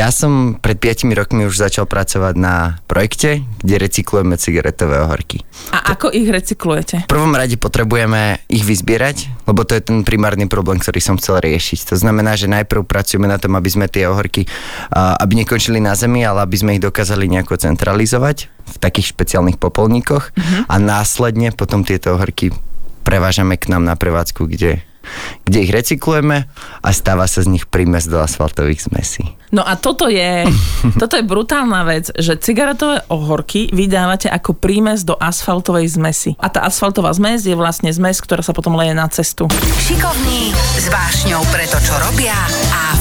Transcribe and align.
Ja 0.00 0.08
som 0.08 0.56
pred 0.56 0.80
5 0.80 1.12
rokmi 1.12 1.44
už 1.44 1.60
začal 1.60 1.84
pracovať 1.84 2.32
na 2.40 2.80
projekte, 2.88 3.44
kde 3.60 3.84
recyklujeme 3.84 4.40
cigaretové 4.40 4.96
ohorky. 5.04 5.44
A 5.76 5.92
ako 5.92 6.08
ich 6.08 6.24
recyklujete? 6.24 7.04
V 7.04 7.12
prvom 7.12 7.36
rade 7.36 7.60
potrebujeme 7.60 8.40
ich 8.48 8.64
vyzbierať, 8.64 9.44
lebo 9.44 9.60
to 9.68 9.76
je 9.76 9.84
ten 9.84 10.00
primárny 10.00 10.48
problém, 10.48 10.80
ktorý 10.80 11.04
som 11.04 11.20
chcel 11.20 11.44
riešiť. 11.44 11.92
To 11.92 12.00
znamená, 12.00 12.32
že 12.32 12.48
najprv 12.48 12.88
pracujeme 12.88 13.28
na 13.28 13.36
tom, 13.36 13.52
aby 13.60 13.68
sme 13.68 13.92
tie 13.92 14.08
ohorky, 14.08 14.48
aby 14.96 15.44
nekončili 15.44 15.84
na 15.84 15.92
zemi, 15.92 16.24
ale 16.24 16.48
aby 16.48 16.56
sme 16.56 16.80
ich 16.80 16.84
dokázali 16.84 17.28
nejako 17.28 17.60
centralizovať 17.60 18.48
v 18.48 18.76
takých 18.80 19.12
špeciálnych 19.12 19.60
popolníkoch 19.60 20.32
uh-huh. 20.32 20.64
a 20.64 20.74
následne 20.80 21.52
potom 21.52 21.84
tieto 21.84 22.16
ohorky 22.16 22.56
prevážame 23.04 23.60
k 23.60 23.68
nám 23.68 23.84
na 23.84 24.00
prevádzku, 24.00 24.48
kde 24.48 24.80
kde 25.44 25.66
ich 25.66 25.72
recyklujeme 25.72 26.46
a 26.80 26.88
stáva 26.94 27.26
sa 27.26 27.42
z 27.42 27.50
nich 27.50 27.66
prímes 27.66 28.06
do 28.06 28.20
asfaltových 28.20 28.86
zmesí. 28.86 29.24
No 29.50 29.66
a 29.66 29.74
toto 29.74 30.06
je, 30.06 30.46
toto 31.00 31.18
je 31.18 31.24
brutálna 31.26 31.82
vec, 31.82 32.14
že 32.14 32.38
cigaretové 32.38 33.02
ohorky 33.10 33.68
vydávate 33.74 34.30
ako 34.30 34.54
prímes 34.54 35.02
do 35.02 35.18
asfaltovej 35.18 35.90
zmesi. 35.98 36.38
A 36.38 36.46
tá 36.48 36.62
asfaltová 36.62 37.10
zmes 37.14 37.42
je 37.42 37.58
vlastne 37.58 37.90
zmes, 37.90 38.22
ktorá 38.22 38.46
sa 38.46 38.54
potom 38.54 38.78
leje 38.78 38.94
na 38.94 39.10
cestu. 39.10 39.50
Šikovní, 39.82 40.54
s 40.54 40.86
vášňou 40.86 41.42
pre 41.50 41.66
to, 41.66 41.78
čo 41.82 41.94
robia 41.98 42.36
a 42.70 42.94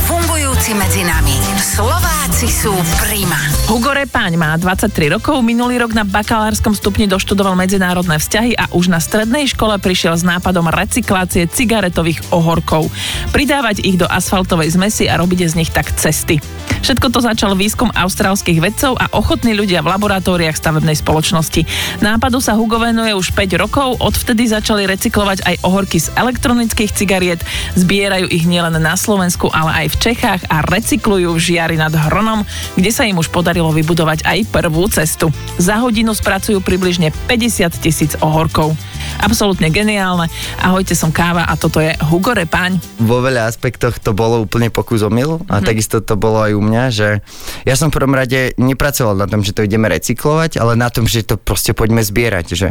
fungujúci 0.59 0.75
medzi 0.75 1.07
nami. 1.07 1.39
Slováci 1.55 2.51
sú 2.51 2.75
prima. 2.99 3.39
Hugo 3.71 3.95
Repáň 3.95 4.35
má 4.35 4.59
23 4.59 5.15
rokov, 5.15 5.39
minulý 5.39 5.79
rok 5.79 5.95
na 5.95 6.03
bakalárskom 6.03 6.75
stupni 6.75 7.07
doštudoval 7.07 7.55
medzinárodné 7.55 8.19
vzťahy 8.19 8.59
a 8.59 8.67
už 8.75 8.91
na 8.91 8.99
strednej 8.99 9.47
škole 9.47 9.79
prišiel 9.79 10.19
s 10.19 10.27
nápadom 10.27 10.67
recyklácie 10.67 11.47
cigaretových 11.47 12.19
ohorkov. 12.35 12.91
Pridávať 13.31 13.87
ich 13.87 13.95
do 13.95 14.03
asfaltovej 14.11 14.75
zmesi 14.75 15.07
a 15.07 15.15
robiť 15.15 15.47
z 15.47 15.53
nich 15.55 15.71
tak 15.71 15.95
cesty. 15.95 16.43
Všetko 16.83 17.07
to 17.07 17.19
začal 17.23 17.55
výskum 17.55 17.91
austrálskych 17.95 18.59
vedcov 18.59 18.99
a 18.99 19.07
ochotní 19.15 19.55
ľudia 19.55 19.79
v 19.79 19.95
laboratóriách 19.95 20.59
stavebnej 20.59 20.99
spoločnosti. 20.99 21.63
Nápadu 22.03 22.43
sa 22.43 22.59
Hugo 22.59 22.79
venuje 22.83 23.15
už 23.15 23.31
5 23.31 23.63
rokov, 23.63 23.99
odvtedy 23.99 24.47
začali 24.47 24.87
recyklovať 24.87 25.43
aj 25.43 25.55
ohorky 25.63 26.03
z 26.03 26.11
elektronických 26.19 26.91
cigariet, 26.91 27.43
zbierajú 27.79 28.27
ich 28.31 28.43
nielen 28.43 28.75
na 28.79 28.95
Slovensku, 28.99 29.51
ale 29.51 29.85
aj 29.85 29.87
v 29.91 29.99
Čechách 30.11 30.41
a 30.49 30.65
recyklujú 30.65 31.37
v 31.37 31.39
Žiari 31.39 31.77
nad 31.77 31.93
Hronom, 31.93 32.43
kde 32.75 32.91
sa 32.91 33.05
im 33.05 33.21
už 33.21 33.29
podarilo 33.29 33.69
vybudovať 33.69 34.25
aj 34.25 34.39
prvú 34.49 34.89
cestu. 34.89 35.29
Za 35.61 35.79
hodinu 35.79 36.11
spracujú 36.17 36.59
približne 36.59 37.13
50 37.29 37.79
tisíc 37.79 38.17
ohorkov. 38.19 38.73
Absolútne 39.19 39.67
geniálne. 39.67 40.31
Ahojte, 40.63 40.95
som 40.95 41.11
Káva 41.11 41.43
a 41.43 41.59
toto 41.59 41.83
je 41.83 41.91
Hugo 42.07 42.31
Repáň. 42.31 42.79
Vo 43.03 43.19
veľa 43.19 43.51
aspektoch 43.51 43.99
to 43.99 44.15
bolo 44.15 44.39
úplne 44.39 44.71
pokus 44.71 45.03
omyl 45.03 45.43
a 45.45 45.59
mm-hmm. 45.59 45.67
takisto 45.67 45.99
to 45.99 46.15
bolo 46.15 46.39
aj 46.39 46.55
u 46.55 46.61
mňa, 46.63 46.83
že 46.87 47.19
ja 47.67 47.75
som 47.75 47.91
v 47.91 47.99
prvom 47.99 48.15
rade 48.15 48.55
nepracoval 48.55 49.19
na 49.19 49.27
tom, 49.27 49.43
že 49.43 49.51
to 49.51 49.67
ideme 49.67 49.91
recyklovať, 49.91 50.57
ale 50.63 50.79
na 50.79 50.87
tom, 50.87 51.03
že 51.03 51.27
to 51.27 51.35
proste 51.35 51.75
poďme 51.75 51.99
zbierať. 51.99 52.47
Že 52.55 52.67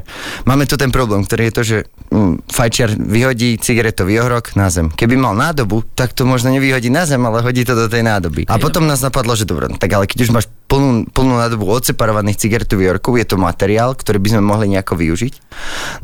máme 0.48 0.64
tu 0.64 0.80
ten 0.80 0.88
problém, 0.88 1.28
ktorý 1.28 1.52
je 1.52 1.54
to, 1.54 1.62
že 1.62 1.76
mm, 2.08 2.48
fajčiar 2.48 2.96
vyhodí 2.96 3.60
cigaretový 3.60 4.18
ohrok 4.24 4.56
na 4.56 4.72
zem. 4.72 4.88
Keby 4.88 5.20
mal 5.20 5.36
nádobu, 5.36 5.84
tak 5.92 6.16
to 6.16 6.24
možno 6.24 6.48
nevyhodí 6.48 6.88
na 6.88 7.04
zem, 7.04 7.20
ale 7.22 7.44
hodí 7.44 7.62
to 7.68 7.76
do 7.76 7.92
tej 7.92 8.00
nádoby. 8.00 8.48
A 8.48 8.56
potom 8.56 8.88
nás 8.88 9.04
napadlo, 9.04 9.36
že 9.36 9.44
dobre, 9.44 9.68
tak 9.76 9.92
ale 9.92 10.08
keď 10.08 10.18
už 10.24 10.32
máš 10.32 10.46
plnú, 10.68 11.08
plnú 11.10 11.34
nádobu 11.40 11.64
odseparovaných 11.66 12.38
cigaretových 12.38 13.00
orkov, 13.00 13.16
je 13.16 13.26
to 13.26 13.40
materiál, 13.40 13.96
ktorý 13.96 14.20
by 14.20 14.28
sme 14.36 14.42
mohli 14.44 14.66
nejako 14.70 15.00
využiť. 15.00 15.34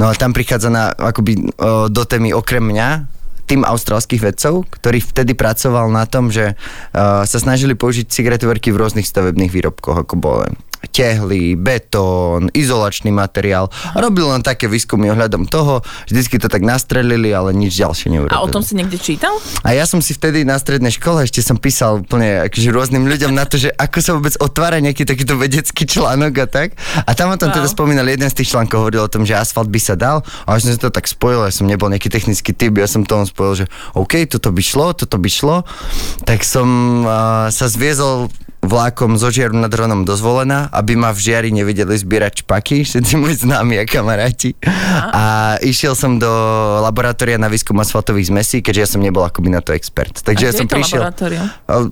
No 0.01 0.09
ale 0.09 0.17
tam 0.17 0.33
prichádza 0.33 0.73
na, 0.73 0.91
akoby 0.91 1.53
do 1.93 2.03
témy 2.09 2.33
okrem 2.33 2.65
mňa 2.65 3.15
tým 3.45 3.61
austrálskych 3.61 4.25
vedcov, 4.25 4.65
ktorý 4.73 5.05
vtedy 5.05 5.37
pracoval 5.37 5.93
na 5.93 6.09
tom, 6.09 6.33
že 6.33 6.57
uh, 6.57 7.29
sa 7.29 7.39
snažili 7.39 7.77
použiť 7.77 8.09
cigaretové 8.09 8.57
v 8.57 8.81
rôznych 8.81 9.05
stavebných 9.05 9.53
výrobkoch, 9.53 10.09
ako 10.09 10.15
bolo 10.17 10.49
tehly, 10.91 11.55
betón, 11.55 12.49
izolačný 12.53 13.13
materiál. 13.15 13.71
A 13.93 14.01
robil 14.01 14.27
len 14.29 14.43
také 14.45 14.67
výskumy 14.69 15.09
ohľadom 15.13 15.49
toho, 15.49 15.81
vždycky 16.09 16.37
to 16.41 16.49
tak 16.51 16.65
nastrelili, 16.65 17.31
ale 17.33 17.57
nič 17.57 17.77
ďalšie 17.79 18.09
neurobili. 18.13 18.37
A 18.37 18.45
o 18.45 18.51
tom 18.51 18.61
si 18.61 18.75
niekde 18.75 18.99
čítal? 19.01 19.37
A 19.65 19.73
ja 19.73 19.85
som 19.89 20.03
si 20.03 20.13
vtedy 20.17 20.43
na 20.43 20.59
strednej 20.61 20.93
škole 20.93 21.25
ešte 21.25 21.41
som 21.41 21.57
písal 21.61 22.03
úplne 22.05 22.47
akože 22.49 22.69
rôznym 22.73 23.05
ľuďom 23.09 23.33
na 23.33 23.45
to, 23.49 23.57
že 23.61 23.73
ako 23.75 23.99
sa 24.01 24.13
vôbec 24.17 24.35
otvára 24.41 24.81
nejaký 24.81 25.07
takýto 25.09 25.37
vedecký 25.41 25.85
článok 25.89 26.33
a 26.43 26.47
tak. 26.47 26.69
A 27.05 27.11
tam 27.13 27.33
o 27.33 27.39
tom 27.39 27.53
wow. 27.53 27.57
teda 27.61 27.69
spomínal 27.71 28.07
jeden 28.09 28.29
z 28.29 28.43
tých 28.43 28.57
článkov, 28.57 28.89
hovoril 28.89 29.07
o 29.07 29.11
tom, 29.11 29.23
že 29.25 29.37
asfalt 29.37 29.69
by 29.69 29.81
sa 29.81 29.95
dal 29.95 30.25
a 30.45 30.57
až 30.57 30.69
som 30.69 30.73
si 30.75 30.81
to 30.81 30.91
tak 30.93 31.07
spojil, 31.09 31.45
ja 31.47 31.53
som 31.53 31.69
nebol 31.69 31.89
nejaký 31.89 32.09
technický 32.09 32.53
typ, 32.57 32.75
ja 32.77 32.89
som 32.89 33.03
to 33.05 33.21
spojil, 33.29 33.65
že 33.65 33.67
OK, 33.97 34.27
toto 34.29 34.51
by 34.51 34.63
šlo, 34.63 34.93
toto 34.97 35.17
by 35.21 35.31
šlo, 35.31 35.57
tak 36.25 36.43
som 36.47 36.69
uh, 37.05 37.49
sa 37.53 37.67
zviezol 37.69 38.29
vlákom 38.65 39.21
zo 39.21 39.29
Žiaru 39.29 39.57
nad 39.57 39.71
Hronom 39.71 40.09
do 40.09 40.17
Zvolena, 40.17 40.73
aby 40.73 40.97
ma 40.97 41.13
v 41.13 41.21
Žiari 41.21 41.51
nevideli 41.53 41.95
zbierať 41.95 42.43
špaky, 42.43 42.83
všetci 42.83 43.13
moji 43.21 43.37
známi 43.45 43.79
a 43.79 43.85
kamaráti. 43.85 44.57
A 45.13 45.57
išiel 45.61 45.93
som 45.93 46.17
do 46.17 46.29
laboratória 46.81 47.37
na 47.37 47.53
výskum 47.53 47.77
asfaltových 47.79 48.33
zmesí, 48.33 48.65
keďže 48.65 48.81
ja 48.81 48.89
som 48.89 49.01
nebol 49.05 49.21
akoby 49.23 49.53
na 49.53 49.61
to 49.61 49.77
expert. 49.77 50.17
Takže 50.25 50.45
a 50.45 50.49
ja 50.49 50.53
som 50.57 50.67
to 50.67 50.75
prišiel... 50.75 51.01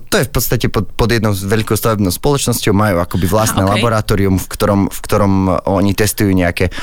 To 0.09 0.15
je 0.17 0.25
v 0.25 0.31
podstate 0.33 0.65
pod, 0.73 0.89
pod 0.97 1.13
jednou 1.13 1.37
veľkou 1.37 1.77
stavebnou 1.77 2.09
spoločnosťou, 2.09 2.73
majú 2.73 2.97
akoby 3.01 3.25
vlastné 3.29 3.61
okay. 3.61 3.71
laboratórium, 3.77 4.41
v 4.41 4.47
ktorom, 4.49 4.81
v 4.89 4.99
ktorom 5.05 5.33
oni 5.69 5.93
testujú 5.93 6.33
nejaké... 6.33 6.73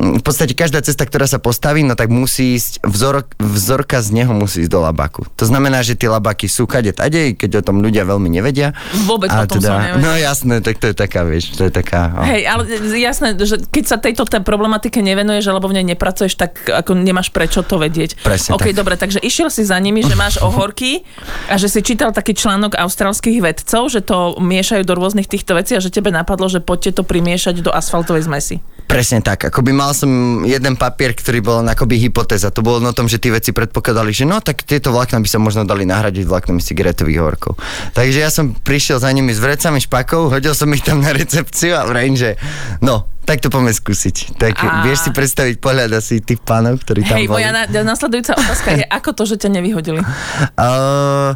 V 0.00 0.22
podstate 0.24 0.56
každá 0.56 0.80
cesta, 0.84 1.04
ktorá 1.04 1.28
sa 1.28 1.40
postaví, 1.40 1.84
no 1.84 1.96
tak 1.96 2.12
musí 2.12 2.56
ísť, 2.56 2.84
vzor, 2.84 3.26
vzorka 3.36 4.00
z 4.00 4.22
neho 4.22 4.32
musí 4.32 4.64
ísť 4.64 4.72
do 4.72 4.80
labaku. 4.80 5.28
To 5.36 5.44
znamená, 5.44 5.84
že 5.84 5.96
tie 5.96 6.08
labaky 6.08 6.48
sú 6.48 6.64
kade 6.64 6.92
tade, 6.96 7.36
keď 7.36 7.60
o 7.60 7.62
tom 7.64 7.84
ľudia 7.84 8.08
veľmi 8.08 8.28
nevedia. 8.32 8.72
Vôbec 9.04 9.29
a 9.30 9.46
potom 9.46 9.62
teda, 9.62 10.02
No 10.02 10.10
jasné, 10.18 10.58
tak 10.58 10.82
to 10.82 10.90
je 10.90 10.96
taká, 10.98 11.22
vieš, 11.22 11.54
to 11.54 11.70
je 11.70 11.72
taká... 11.72 12.10
Oh. 12.18 12.26
Hej, 12.26 12.42
ale 12.50 12.62
jasné, 12.98 13.38
že 13.38 13.62
keď 13.70 13.84
sa 13.86 13.96
tejto 14.02 14.26
tej 14.26 14.42
problematike 14.42 14.98
nevenuješ, 14.98 15.46
alebo 15.46 15.70
v 15.70 15.78
nej 15.78 15.86
nepracuješ, 15.94 16.34
tak 16.34 16.66
ako 16.66 16.98
nemáš 16.98 17.30
prečo 17.30 17.62
to 17.62 17.78
vedieť. 17.78 18.18
Presne 18.26 18.58
OK, 18.58 18.70
tak. 18.70 18.76
dobre, 18.76 18.98
takže 18.98 19.22
išiel 19.22 19.48
si 19.48 19.62
za 19.62 19.78
nimi, 19.78 20.02
že 20.02 20.18
máš 20.18 20.42
ohorky 20.46 21.06
a 21.46 21.54
že 21.54 21.70
si 21.70 21.80
čítal 21.86 22.10
taký 22.10 22.34
článok 22.34 22.74
austrálskych 22.74 23.38
vedcov, 23.38 23.86
že 23.86 24.02
to 24.02 24.36
miešajú 24.42 24.82
do 24.82 24.98
rôznych 24.98 25.30
týchto 25.30 25.54
vecí 25.54 25.78
a 25.78 25.80
že 25.80 25.94
tebe 25.94 26.10
napadlo, 26.10 26.50
že 26.50 26.58
poďte 26.58 27.00
to 27.00 27.02
primiešať 27.06 27.62
do 27.62 27.70
asfaltovej 27.70 28.26
zmesi. 28.26 28.58
Presne 28.90 29.22
tak. 29.22 29.46
Akoby 29.46 29.70
mal 29.70 29.94
som 29.94 30.42
jeden 30.42 30.74
papier, 30.74 31.14
ktorý 31.14 31.38
bol 31.38 31.62
akoby 31.62 32.10
hypotéza. 32.10 32.50
To 32.50 32.58
bolo 32.58 32.82
o 32.82 32.90
tom, 32.90 33.06
že 33.06 33.22
tí 33.22 33.30
veci 33.30 33.54
predpokladali, 33.54 34.10
že 34.10 34.26
no 34.26 34.42
tak 34.42 34.66
tieto 34.66 34.90
vlákna 34.90 35.22
by 35.22 35.28
sa 35.30 35.38
možno 35.38 35.62
dali 35.62 35.86
nahradiť 35.86 36.26
vláknami 36.26 36.58
cigaretových 36.58 37.22
horkov. 37.22 37.54
Takže 37.94 38.18
ja 38.18 38.34
som 38.34 38.50
prišiel 38.50 38.98
za 38.98 39.14
nimi 39.20 39.36
s 39.36 39.40
vrecami 39.40 39.78
špakov, 39.84 40.32
hodil 40.32 40.56
som 40.56 40.72
ich 40.72 40.80
tam 40.80 41.04
na 41.04 41.12
recepciu 41.12 41.76
a 41.76 41.84
vrajím, 41.84 42.16
že 42.16 42.40
no, 42.80 43.06
tak 43.28 43.44
to 43.44 43.52
poďme 43.52 43.70
skúsiť. 43.70 44.40
Tak 44.40 44.54
a... 44.64 44.82
vieš 44.82 45.06
si 45.06 45.10
predstaviť 45.14 45.62
pohľad 45.62 45.92
asi 45.94 46.18
tých 46.18 46.42
pánov, 46.42 46.82
ktorí 46.82 47.06
tam 47.06 47.20
Hej, 47.20 47.30
boli. 47.30 47.44
moja 47.44 47.54
na, 47.54 47.62
nasledujúca 47.68 48.34
otázka 48.34 48.68
je, 48.80 48.84
ako 48.88 49.10
to, 49.14 49.22
že 49.28 49.36
ťa 49.46 49.50
nevyhodili? 49.60 50.02
Uh, 50.60 51.32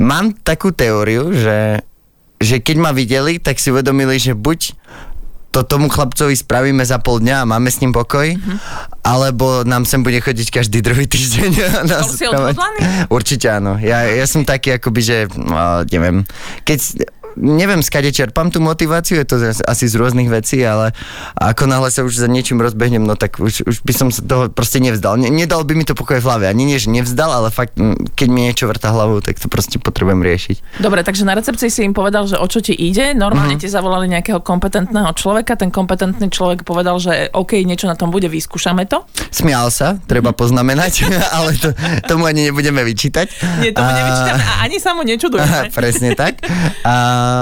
mám 0.00 0.32
takú 0.32 0.72
teóriu, 0.72 1.32
že, 1.32 1.84
že 2.40 2.60
keď 2.60 2.76
ma 2.80 2.90
videli, 2.96 3.36
tak 3.36 3.60
si 3.60 3.68
uvedomili, 3.68 4.16
že 4.16 4.32
buď 4.32 4.72
to 5.54 5.62
tomu 5.62 5.86
chlapcovi 5.86 6.34
spravíme 6.34 6.82
za 6.82 6.98
pol 6.98 7.22
dňa 7.22 7.46
a 7.46 7.48
máme 7.48 7.70
s 7.70 7.78
ním 7.78 7.94
pokoj, 7.94 8.26
mm-hmm. 8.26 8.58
alebo 9.06 9.62
nám 9.62 9.86
sem 9.86 10.02
bude 10.02 10.18
chodiť 10.18 10.50
každý 10.50 10.82
druhý 10.82 11.06
týždeň. 11.06 11.50
Bol 11.94 12.10
si 12.10 12.26
Určite 13.06 13.54
áno. 13.54 13.78
Ja, 13.78 14.02
ja 14.02 14.26
som 14.26 14.42
taký 14.42 14.74
akoby, 14.74 15.00
že 15.06 15.16
no, 15.38 15.86
neviem, 15.86 16.26
keď 16.66 17.06
neviem, 17.36 17.82
skade 17.82 18.10
čerpám 18.14 18.50
tú 18.50 18.62
motiváciu, 18.62 19.18
je 19.22 19.26
to 19.26 19.36
asi 19.66 19.84
z 19.90 19.94
rôznych 19.98 20.30
vecí, 20.30 20.62
ale 20.62 20.94
ako 21.38 21.66
náhle 21.66 21.90
sa 21.90 22.06
už 22.06 22.18
za 22.18 22.28
niečím 22.30 22.62
rozbehnem, 22.62 23.02
no 23.02 23.18
tak 23.18 23.38
už, 23.38 23.66
už 23.66 23.76
by 23.82 23.92
som 23.94 24.08
sa 24.10 24.22
toho 24.22 24.50
proste 24.50 24.78
nevzdal. 24.78 25.18
Ne, 25.18 25.30
nedal 25.30 25.66
by 25.66 25.74
mi 25.74 25.84
to 25.86 25.98
pokoj 25.98 26.18
v 26.18 26.26
hlave. 26.26 26.44
Ani 26.46 26.66
nie, 26.66 26.78
že 26.78 26.90
nevzdal, 26.90 27.30
ale 27.30 27.48
fakt, 27.50 27.76
keď 28.14 28.28
mi 28.30 28.46
niečo 28.50 28.70
vrta 28.70 28.94
hlavou, 28.94 29.18
tak 29.22 29.38
to 29.38 29.50
proste 29.50 29.78
potrebujem 29.78 30.22
riešiť. 30.22 30.80
Dobre, 30.82 31.02
takže 31.02 31.26
na 31.26 31.34
recepcii 31.38 31.70
si 31.70 31.80
im 31.82 31.94
povedal, 31.94 32.26
že 32.30 32.38
o 32.38 32.46
čo 32.46 32.62
ti 32.62 32.74
ide. 32.74 33.12
Normálne 33.14 33.58
mm-hmm. 33.58 33.66
ti 33.66 33.72
zavolali 33.72 34.06
nejakého 34.10 34.40
kompetentného 34.40 35.10
človeka. 35.16 35.58
Ten 35.58 35.74
kompetentný 35.74 36.30
človek 36.30 36.62
povedal, 36.62 36.98
že 37.02 37.30
OK, 37.34 37.58
niečo 37.62 37.90
na 37.90 37.98
tom 37.98 38.10
bude, 38.10 38.26
vyskúšame 38.30 38.86
to. 38.86 39.02
Smial 39.30 39.70
sa, 39.74 39.98
treba 40.06 40.30
poznamenať, 40.34 41.08
ale 41.36 41.56
to, 41.58 41.74
tomu 42.06 42.26
ani 42.28 42.50
nebudeme 42.50 42.82
vyčítať. 42.82 43.26
Nie, 43.62 43.70
tomu 43.74 43.90
a... 43.90 43.96
nevyčítame 43.96 44.42
a 44.42 44.54
ani 44.66 44.76
sa 44.78 44.90
mu 44.92 45.02
nečudujeme. 45.02 45.70
Presne 45.74 46.14
tak. 46.14 46.44
A 46.84 46.94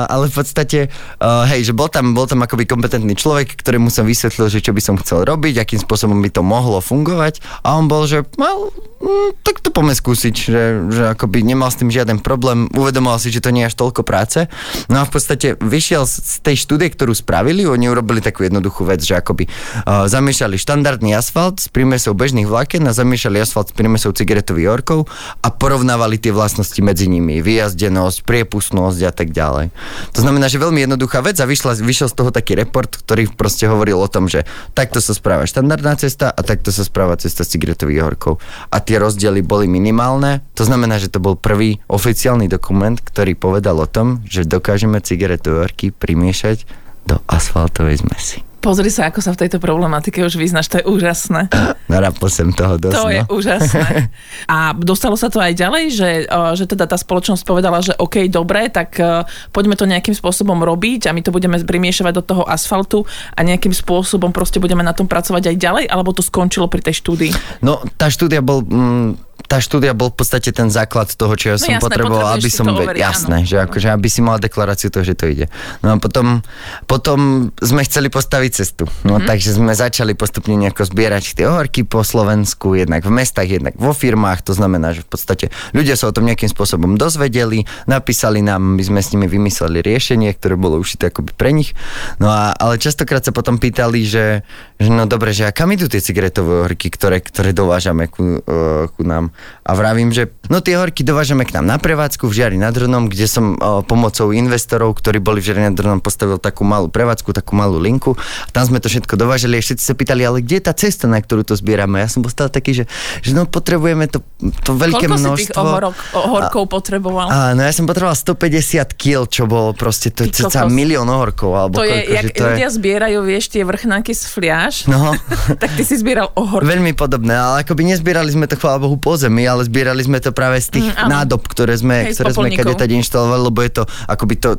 ale 0.08 0.30
v 0.30 0.34
podstate, 0.34 0.78
uh, 1.20 1.44
hej, 1.48 1.70
že 1.70 1.72
bol 1.76 1.90
tam, 1.90 2.14
bol 2.14 2.26
tam 2.30 2.42
akoby 2.44 2.64
kompetentný 2.68 3.14
človek, 3.18 3.58
ktorému 3.58 3.90
som 3.90 4.06
vysvetlil, 4.06 4.48
že 4.48 4.62
čo 4.62 4.72
by 4.72 4.82
som 4.82 4.94
chcel 5.00 5.26
robiť, 5.26 5.62
akým 5.62 5.80
spôsobom 5.82 6.18
by 6.22 6.30
to 6.30 6.42
mohlo 6.46 6.78
fungovať 6.78 7.42
a 7.66 7.74
on 7.76 7.90
bol, 7.90 8.06
že 8.06 8.22
mal, 8.38 8.70
mm, 9.02 9.42
tak 9.42 9.58
to 9.60 9.74
poďme 9.74 9.94
skúsiť, 9.96 10.34
že, 10.34 10.62
že 10.92 11.02
akoby 11.12 11.42
nemal 11.42 11.68
s 11.68 11.78
tým 11.80 11.90
žiaden 11.90 12.22
problém, 12.22 12.70
uvedomoval 12.72 13.18
si, 13.18 13.34
že 13.34 13.42
to 13.42 13.50
nie 13.50 13.66
je 13.66 13.74
až 13.74 13.76
toľko 13.76 14.06
práce. 14.06 14.46
No 14.86 15.02
a 15.02 15.08
v 15.08 15.12
podstate 15.12 15.58
vyšiel 15.58 16.06
z 16.06 16.38
tej 16.46 16.56
štúdie, 16.62 16.92
ktorú 16.92 17.16
spravili, 17.16 17.66
oni 17.66 17.90
urobili 17.90 18.22
takú 18.22 18.46
jednoduchú 18.46 18.86
vec, 18.86 19.02
že 19.02 19.18
akoby 19.18 19.48
uh, 19.48 20.06
zamiešali 20.06 20.54
štandardný 20.54 21.16
asfalt 21.18 21.58
s 21.58 21.66
prímesou 21.66 22.14
bežných 22.14 22.46
vláken 22.46 22.86
a 22.86 22.94
zamiešali 22.94 23.42
asfalt 23.42 23.72
s 23.72 23.74
prímesou 23.74 24.14
cigaretových 24.14 24.68
orkov 24.70 25.10
a 25.42 25.48
porovnávali 25.50 26.20
tie 26.20 26.30
vlastnosti 26.30 26.78
medzi 26.84 27.10
nimi, 27.10 27.40
vyjazdenosť, 27.42 28.22
priepustnosť 28.22 29.00
a 29.08 29.12
tak 29.12 29.34
ďalej. 29.34 29.71
To 30.12 30.20
znamená, 30.20 30.46
že 30.46 30.60
veľmi 30.60 30.84
jednoduchá 30.84 31.24
vec 31.24 31.40
a 31.40 31.48
vyšla, 31.48 31.80
vyšiel 31.80 32.08
z 32.12 32.16
toho 32.16 32.30
taký 32.30 32.54
report, 32.54 33.02
ktorý 33.02 33.32
proste 33.32 33.66
hovoril 33.66 33.98
o 33.98 34.08
tom, 34.08 34.28
že 34.28 34.44
takto 34.76 35.00
sa 35.00 35.16
správa 35.16 35.48
štandardná 35.48 35.96
cesta 35.96 36.30
a 36.30 36.40
takto 36.44 36.70
sa 36.70 36.84
správa 36.84 37.16
cesta 37.18 37.42
z 37.42 37.56
cigaretových 37.56 38.04
horkov. 38.04 38.38
A 38.68 38.78
tie 38.78 39.00
rozdiely 39.00 39.40
boli 39.42 39.66
minimálne. 39.66 40.44
To 40.54 40.62
znamená, 40.68 41.00
že 41.00 41.08
to 41.08 41.18
bol 41.18 41.34
prvý 41.34 41.80
oficiálny 41.88 42.46
dokument, 42.46 43.00
ktorý 43.00 43.34
povedal 43.34 43.80
o 43.80 43.88
tom, 43.88 44.22
že 44.28 44.46
dokážeme 44.46 45.00
cigaretové 45.00 45.64
horky 45.66 45.90
primiešať 45.90 46.68
do 47.08 47.18
asfaltovej 47.26 48.04
zmesi. 48.06 48.51
Pozri 48.62 48.94
sa, 48.94 49.10
ako 49.10 49.18
sa 49.18 49.34
v 49.34 49.42
tejto 49.42 49.58
problematike 49.58 50.22
už 50.22 50.38
vyznaš, 50.38 50.70
to 50.70 50.78
je 50.78 50.86
úžasné. 50.86 51.50
Narapol 51.90 52.30
som 52.30 52.54
toho 52.54 52.78
dosť. 52.78 52.94
To 52.94 53.04
no. 53.04 53.10
je 53.10 53.22
úžasné. 53.26 53.88
A 54.54 54.70
dostalo 54.70 55.18
sa 55.18 55.26
to 55.26 55.42
aj 55.42 55.58
ďalej, 55.58 55.84
že, 55.90 56.10
že 56.30 56.64
teda 56.70 56.86
tá 56.86 56.94
spoločnosť 56.94 57.42
povedala, 57.42 57.82
že 57.82 57.98
OK, 57.98 58.30
dobre, 58.30 58.70
tak 58.70 59.02
poďme 59.50 59.74
to 59.74 59.90
nejakým 59.90 60.14
spôsobom 60.14 60.62
robiť 60.62 61.10
a 61.10 61.14
my 61.14 61.26
to 61.26 61.34
budeme 61.34 61.58
primiešavať 61.58 62.12
do 62.14 62.22
toho 62.22 62.42
asfaltu 62.46 63.02
a 63.34 63.42
nejakým 63.42 63.74
spôsobom 63.74 64.30
proste 64.30 64.62
budeme 64.62 64.86
na 64.86 64.94
tom 64.94 65.10
pracovať 65.10 65.52
aj 65.52 65.56
ďalej, 65.58 65.84
alebo 65.90 66.14
to 66.14 66.22
skončilo 66.22 66.70
pri 66.70 66.86
tej 66.86 67.02
štúdii? 67.02 67.32
No, 67.66 67.82
tá 67.98 68.06
štúdia 68.06 68.38
bol... 68.38 68.62
Mm, 68.62 69.18
tá 69.52 69.60
štúdia 69.60 69.92
bol 69.92 70.08
v 70.08 70.16
podstate 70.16 70.48
ten 70.48 70.72
základ 70.72 71.12
toho, 71.12 71.36
čo 71.36 71.52
ja 71.52 71.56
no 71.56 71.60
som 71.60 71.72
jasné, 71.76 71.84
potreboval, 71.84 72.40
aby 72.40 72.48
som 72.48 72.64
vedel, 72.72 72.96
jasné, 72.96 73.44
áno. 73.44 73.48
že 73.48 73.56
akože 73.60 73.88
aby 73.92 74.08
si 74.08 74.20
mala 74.24 74.40
deklaráciu 74.40 74.88
toho, 74.88 75.04
že 75.04 75.12
to 75.12 75.28
ide. 75.28 75.52
No 75.84 75.92
a 75.92 75.96
potom, 76.00 76.40
potom 76.88 77.50
sme 77.60 77.84
chceli 77.84 78.08
postaviť 78.08 78.51
cestu. 78.52 78.84
No 79.08 79.16
mm. 79.16 79.24
takže 79.24 79.56
sme 79.56 79.72
začali 79.72 80.12
postupne 80.12 80.54
nejako 80.60 80.84
zbierať 80.84 81.40
tie 81.40 81.48
ohorky 81.48 81.88
po 81.88 82.04
Slovensku, 82.04 82.76
jednak 82.76 83.02
v 83.02 83.12
mestách, 83.16 83.48
jednak 83.48 83.74
vo 83.80 83.96
firmách. 83.96 84.44
To 84.44 84.52
znamená, 84.52 84.92
že 84.92 85.02
v 85.02 85.08
podstate 85.08 85.46
ľudia 85.72 85.96
sa 85.96 86.12
o 86.12 86.14
tom 86.14 86.28
nejakým 86.28 86.52
spôsobom 86.52 87.00
dozvedeli, 87.00 87.64
napísali 87.88 88.44
nám, 88.44 88.76
my 88.76 88.82
sme 88.84 89.00
s 89.00 89.10
nimi 89.16 89.26
vymysleli 89.26 89.80
riešenie, 89.80 90.28
ktoré 90.36 90.60
bolo 90.60 90.76
ušité 90.76 91.08
akoby 91.08 91.32
pre 91.32 91.56
nich. 91.56 91.72
No 92.20 92.28
a, 92.28 92.52
ale 92.52 92.76
častokrát 92.76 93.24
sa 93.24 93.32
potom 93.32 93.56
pýtali, 93.56 94.04
že, 94.04 94.44
že 94.76 94.88
no 94.92 95.08
dobre, 95.08 95.32
že 95.32 95.48
a 95.48 95.56
kam 95.56 95.72
idú 95.72 95.88
tie 95.88 96.04
cigaretové 96.04 96.62
ohorky, 96.62 96.92
ktoré, 96.92 97.24
ktoré 97.24 97.56
dovážame 97.56 98.12
ku, 98.12 98.38
uh, 98.38 98.86
ku 98.92 99.02
nám? 99.02 99.32
A 99.64 99.72
vravím, 99.72 100.12
že 100.12 100.28
no 100.52 100.60
tie 100.60 100.76
horky 100.76 101.06
dovážame 101.06 101.48
k 101.48 101.56
nám 101.56 101.64
na 101.64 101.78
prevádzku 101.80 102.28
v 102.28 102.34
Žiari 102.36 102.58
nad 102.58 102.74
Hronom, 102.74 103.06
kde 103.06 103.26
som 103.30 103.54
o, 103.56 103.80
pomocou 103.86 104.34
investorov, 104.34 104.98
ktorí 104.98 105.22
boli 105.22 105.38
v 105.38 105.54
Žiari 105.54 105.70
nad 105.70 105.76
Hronom, 105.78 106.02
postavil 106.02 106.36
takú 106.42 106.66
malú 106.66 106.90
prevádzku, 106.90 107.30
takú 107.30 107.54
malú 107.54 107.78
linku. 107.78 108.18
Tam 108.50 108.66
sme 108.66 108.82
to 108.82 108.90
všetko 108.90 109.14
dovážali 109.14 109.54
a 109.58 109.62
všetci 109.62 109.84
sa 109.86 109.94
pýtali, 109.94 110.26
ale 110.26 110.42
kde 110.42 110.58
je 110.58 110.64
tá 110.66 110.74
cesta, 110.74 111.06
na 111.06 111.22
ktorú 111.22 111.46
to 111.46 111.54
zbierame? 111.54 112.02
Ja 112.02 112.10
som 112.10 112.26
bol 112.26 112.34
stále 112.34 112.50
taký, 112.50 112.82
že, 112.82 112.84
že 113.22 113.30
no 113.30 113.46
potrebujeme 113.46 114.10
to, 114.10 114.24
to 114.66 114.74
veľké 114.74 115.06
Koľko 115.06 115.22
množstvo. 115.22 115.38
si 115.38 115.46
tých 115.46 115.54
ohorok, 115.54 115.94
ohorkov 116.18 116.62
potreboval? 116.66 117.26
A, 117.30 117.54
no 117.54 117.62
ja 117.62 117.70
som 117.70 117.86
potreboval 117.86 118.18
150 118.18 118.98
kg, 118.98 119.30
čo 119.30 119.46
bolo 119.46 119.70
proste 119.76 120.10
to 120.10 120.26
ceca 120.26 120.66
milión 120.66 121.06
ohorkov. 121.06 121.54
Alebo 121.54 121.78
to 121.78 121.86
koľko, 121.86 121.94
je, 121.94 122.16
jak 122.18 122.24
to 122.34 122.42
ľudia 122.42 122.68
je... 122.68 122.74
zbierajú, 122.74 123.18
vieš, 123.22 123.44
tie 123.54 123.62
vrchnáky 123.62 124.12
z 124.16 124.22
fliaž. 124.26 124.74
No. 124.90 125.14
tak 125.62 125.70
ty 125.78 125.86
si 125.86 126.00
zbieral 126.00 126.32
ohorky. 126.34 126.66
Veľmi 126.66 126.96
podobné, 126.96 127.36
ale 127.36 127.56
akoby 127.62 127.92
nezbierali 127.94 128.32
sme 128.32 128.48
to 128.48 128.56
chvála 128.56 128.80
Bohu 128.80 128.96
po 128.96 129.14
zemi, 129.14 129.44
ale 129.44 129.68
zbierali 129.68 130.00
sme 130.02 130.18
to 130.18 130.32
práve 130.32 130.58
z 130.58 130.80
tých 130.80 130.88
mm, 130.88 131.06
nádob, 131.06 131.44
ktoré 131.44 131.76
sme, 131.76 132.08
Hej, 132.08 132.16
ktoré 132.16 132.32
sme 132.32 132.48
kade 132.56 132.74
tady 132.74 132.92
inštalovali, 133.04 133.42
lebo 133.52 133.60
je 133.60 133.72
to 133.76 133.82
akoby 134.08 134.34
to, 134.40 134.56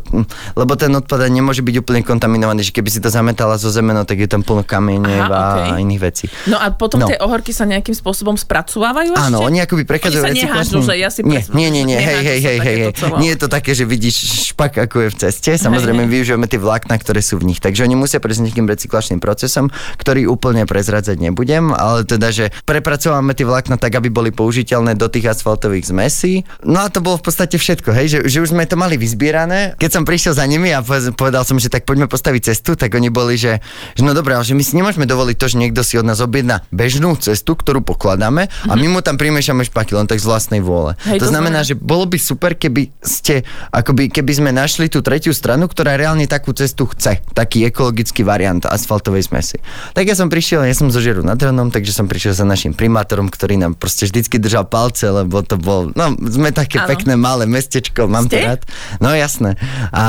lebo 0.53 0.73
ten 0.77 0.93
odpad 0.93 1.25
nemôže 1.33 1.65
byť 1.65 1.75
úplne 1.81 2.01
kontaminovaný, 2.05 2.61
že 2.61 2.71
keby 2.75 2.89
si 2.93 2.99
to 3.01 3.09
zametala 3.09 3.57
zo 3.57 3.72
zemeno, 3.73 4.05
tak 4.05 4.21
je 4.21 4.29
tam 4.29 4.45
plno 4.45 4.61
kamene 4.61 5.25
okay. 5.25 5.73
a 5.73 5.81
iných 5.81 6.01
vecí. 6.01 6.25
No 6.45 6.61
a 6.61 6.69
potom 6.69 7.01
no. 7.01 7.09
tie 7.09 7.17
ohorky 7.17 7.49
sa 7.49 7.65
nejakým 7.65 7.97
spôsobom 7.97 8.37
spracovávajú 8.37 9.17
Áno, 9.17 9.41
oni 9.41 9.65
akoby 9.65 9.83
prechádzajú 9.89 10.21
oni 10.21 10.37
sa 10.37 10.45
nehážu, 10.45 10.79
že 10.85 10.95
ja 11.01 11.09
si 11.09 11.25
nie, 11.25 11.41
nie, 11.55 11.69
nie, 11.73 11.83
nie, 11.83 11.97
hej, 11.97 12.21
hej, 12.21 12.39
hej, 12.39 12.57
hej, 12.61 12.77
hej. 12.85 12.91
Nie 13.17 13.33
je 13.33 13.39
to 13.41 13.47
také, 13.49 13.73
že 13.73 13.89
vidíš 13.89 14.51
špak, 14.53 14.85
ako 14.85 15.07
je 15.07 15.09
v 15.09 15.15
ceste. 15.17 15.51
Samozrejme, 15.57 16.05
hej, 16.05 16.11
využívame 16.13 16.45
tie 16.45 16.61
vlákna, 16.61 16.95
ktoré 17.01 17.23
sú 17.23 17.41
v 17.41 17.49
nich. 17.49 17.59
Takže 17.63 17.87
oni 17.87 17.97
musia 17.97 18.21
prejsť 18.21 18.45
nejakým 18.45 18.67
recyklačným 18.69 19.19
procesom, 19.23 19.73
ktorý 19.97 20.27
úplne 20.29 20.67
prezradzať 20.67 21.17
nebudem, 21.17 21.71
ale 21.71 22.03
teda, 22.03 22.29
že 22.29 22.45
prepracovávame 22.67 23.33
tie 23.33 23.47
vlákna 23.47 23.79
tak, 23.79 23.95
aby 23.95 24.11
boli 24.11 24.29
použiteľné 24.29 24.99
do 24.99 25.07
tých 25.07 25.31
asfaltových 25.31 25.89
zmesí. 25.89 26.43
No 26.67 26.83
a 26.83 26.91
to 26.91 26.99
bolo 26.99 27.15
v 27.17 27.25
podstate 27.31 27.55
všetko, 27.55 27.89
hej, 27.95 28.07
že, 28.11 28.19
že 28.27 28.37
už 28.43 28.51
sme 28.51 28.67
to 28.67 28.75
mali 28.75 28.99
vyzbierané. 28.99 29.79
Keď 29.79 29.89
som 29.89 30.03
prišiel 30.03 30.35
za 30.35 30.43
nimi 30.43 30.75
a 30.75 30.83
povedal 31.15 31.47
som, 31.47 31.55
že 31.55 31.71
tak 31.71 31.87
poďme 31.87 32.11
postaviť 32.11 32.51
cestu, 32.51 32.75
tak 32.75 32.91
oni 32.91 33.07
boli, 33.07 33.39
že, 33.39 33.62
že 33.95 34.01
no 34.01 34.11
dobré, 34.15 34.35
ale 34.35 34.45
že 34.45 34.55
my 34.57 34.63
si 34.63 34.73
nemôžeme 34.77 35.05
dovoliť 35.07 35.35
to, 35.37 35.45
že 35.51 35.57
niekto 35.59 35.81
si 35.81 35.99
od 35.99 36.05
nás 36.07 36.19
objedná 36.19 36.65
bežnú 36.69 37.15
cestu, 37.19 37.53
ktorú 37.53 37.83
pokladáme 37.83 38.47
mm-hmm. 38.47 38.69
a 38.69 38.73
my 38.73 38.87
mu 38.89 38.99
tam 39.01 39.19
primiešame 39.19 39.67
špaky 39.67 39.95
len 39.97 40.07
tak 40.07 40.19
z 40.19 40.27
vlastnej 40.27 40.61
vôle. 40.63 40.95
Hej, 41.07 41.21
to, 41.21 41.27
to 41.27 41.33
znamená, 41.33 41.61
že 41.61 41.75
bolo 41.77 42.07
by 42.07 42.17
super, 42.17 42.55
keby 42.55 42.93
ste, 43.03 43.43
akoby, 43.71 44.09
keby 44.09 44.31
sme 44.31 44.49
našli 44.49 44.87
tú 44.87 45.03
tretiu 45.03 45.35
stranu, 45.35 45.67
ktorá 45.67 45.95
reálne 45.99 46.25
takú 46.29 46.55
cestu 46.55 46.87
chce, 46.89 47.21
taký 47.35 47.67
ekologický 47.67 48.23
variant 48.23 48.63
asfaltovej 48.65 49.27
smesi. 49.27 49.57
Tak 49.93 50.03
ja 50.07 50.15
som 50.15 50.31
prišiel, 50.31 50.65
ja 50.65 50.75
som 50.75 50.89
zo 50.89 51.03
Žieru 51.03 51.21
nad 51.21 51.37
Hronom, 51.37 51.69
takže 51.69 51.91
som 51.91 52.07
prišiel 52.07 52.33
za 52.37 52.45
našim 52.47 52.71
primátorom, 52.73 53.27
ktorý 53.27 53.59
nám 53.59 53.75
proste 53.75 54.07
vždycky 54.09 54.39
držal 54.39 54.67
palce, 54.67 55.09
lebo 55.09 55.43
to 55.43 55.59
bol, 55.59 55.91
no 55.93 56.15
sme 56.17 56.55
také 56.55 56.81
ano. 56.81 56.89
pekné 56.89 57.13
malé 57.19 57.45
mestečko, 57.45 58.05
mám 58.07 58.27
Ste? 58.27 58.31
to 58.31 58.37
rád. 58.45 58.61
No 58.99 59.11
jasné. 59.13 59.55
A 59.91 60.03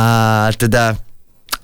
teda, 0.56 0.98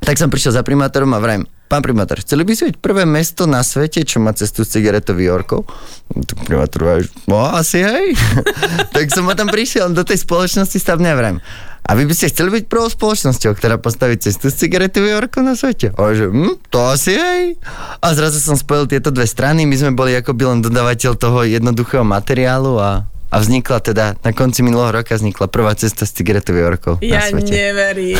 tak 0.02 0.16
som 0.16 0.32
prišiel 0.32 0.56
za 0.56 0.62
primátorom 0.64 1.12
a 1.14 1.22
vrajím, 1.22 1.44
Pán 1.70 1.87
primátor, 1.87 2.19
chceli 2.19 2.43
by 2.43 2.52
si 2.58 2.67
byť 2.67 2.82
prvé 2.82 3.06
mesto 3.06 3.46
na 3.46 3.62
svete, 3.62 4.02
čo 4.02 4.19
má 4.19 4.34
cestu 4.34 4.67
z 4.67 4.75
cigaretových 4.75 5.31
orkov? 5.31 5.70
Tak 6.11 6.43
primátor 6.43 7.06
no 7.31 7.46
asi 7.46 7.87
hej. 7.87 8.19
tak 8.94 9.06
som 9.14 9.22
ma 9.22 9.38
tam 9.38 9.46
prišiel 9.46 9.94
do 9.94 10.02
tej 10.02 10.19
spoločnosti 10.19 10.75
stavne 10.75 11.14
a 11.14 11.14
vrajím. 11.14 11.38
A 11.87 11.94
vy 11.94 12.11
by 12.11 12.14
ste 12.19 12.34
chceli 12.34 12.50
byť 12.58 12.64
prvou 12.67 12.90
spoločnosťou, 12.90 13.55
ktorá 13.55 13.78
postaví 13.78 14.19
cestu 14.19 14.50
z 14.50 14.67
cigaretových 14.67 15.26
orkov 15.26 15.46
na 15.46 15.55
svete? 15.55 15.94
A 15.94 16.11
že, 16.11 16.26
hm, 16.26 16.58
to 16.75 16.90
asi 16.90 17.14
hej. 17.14 17.55
A 18.02 18.19
zrazu 18.19 18.43
som 18.43 18.58
spojil 18.58 18.90
tieto 18.90 19.14
dve 19.14 19.31
strany, 19.31 19.62
my 19.62 19.75
sme 19.78 19.94
boli 19.94 20.19
ako 20.19 20.34
len 20.34 20.67
dodávateľ 20.67 21.14
toho 21.14 21.46
jednoduchého 21.46 22.02
materiálu 22.02 22.82
a 22.82 23.09
a 23.31 23.37
vznikla 23.38 23.79
teda, 23.81 24.06
na 24.21 24.31
konci 24.35 24.67
minulého 24.67 24.91
roka 24.91 25.15
vznikla 25.15 25.47
prvá 25.47 25.73
cesta 25.79 26.03
z 26.03 26.19
cigaretových 26.19 26.67
orkov 26.67 26.94
Ja 27.00 27.31
na 27.31 27.41
svete. 27.41 27.50
neverím, 27.55 28.19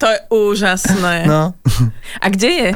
to 0.00 0.08
je 0.08 0.18
úžasné. 0.32 1.28
No. 1.28 1.52
A 2.18 2.26
kde 2.32 2.50
je? 2.50 2.70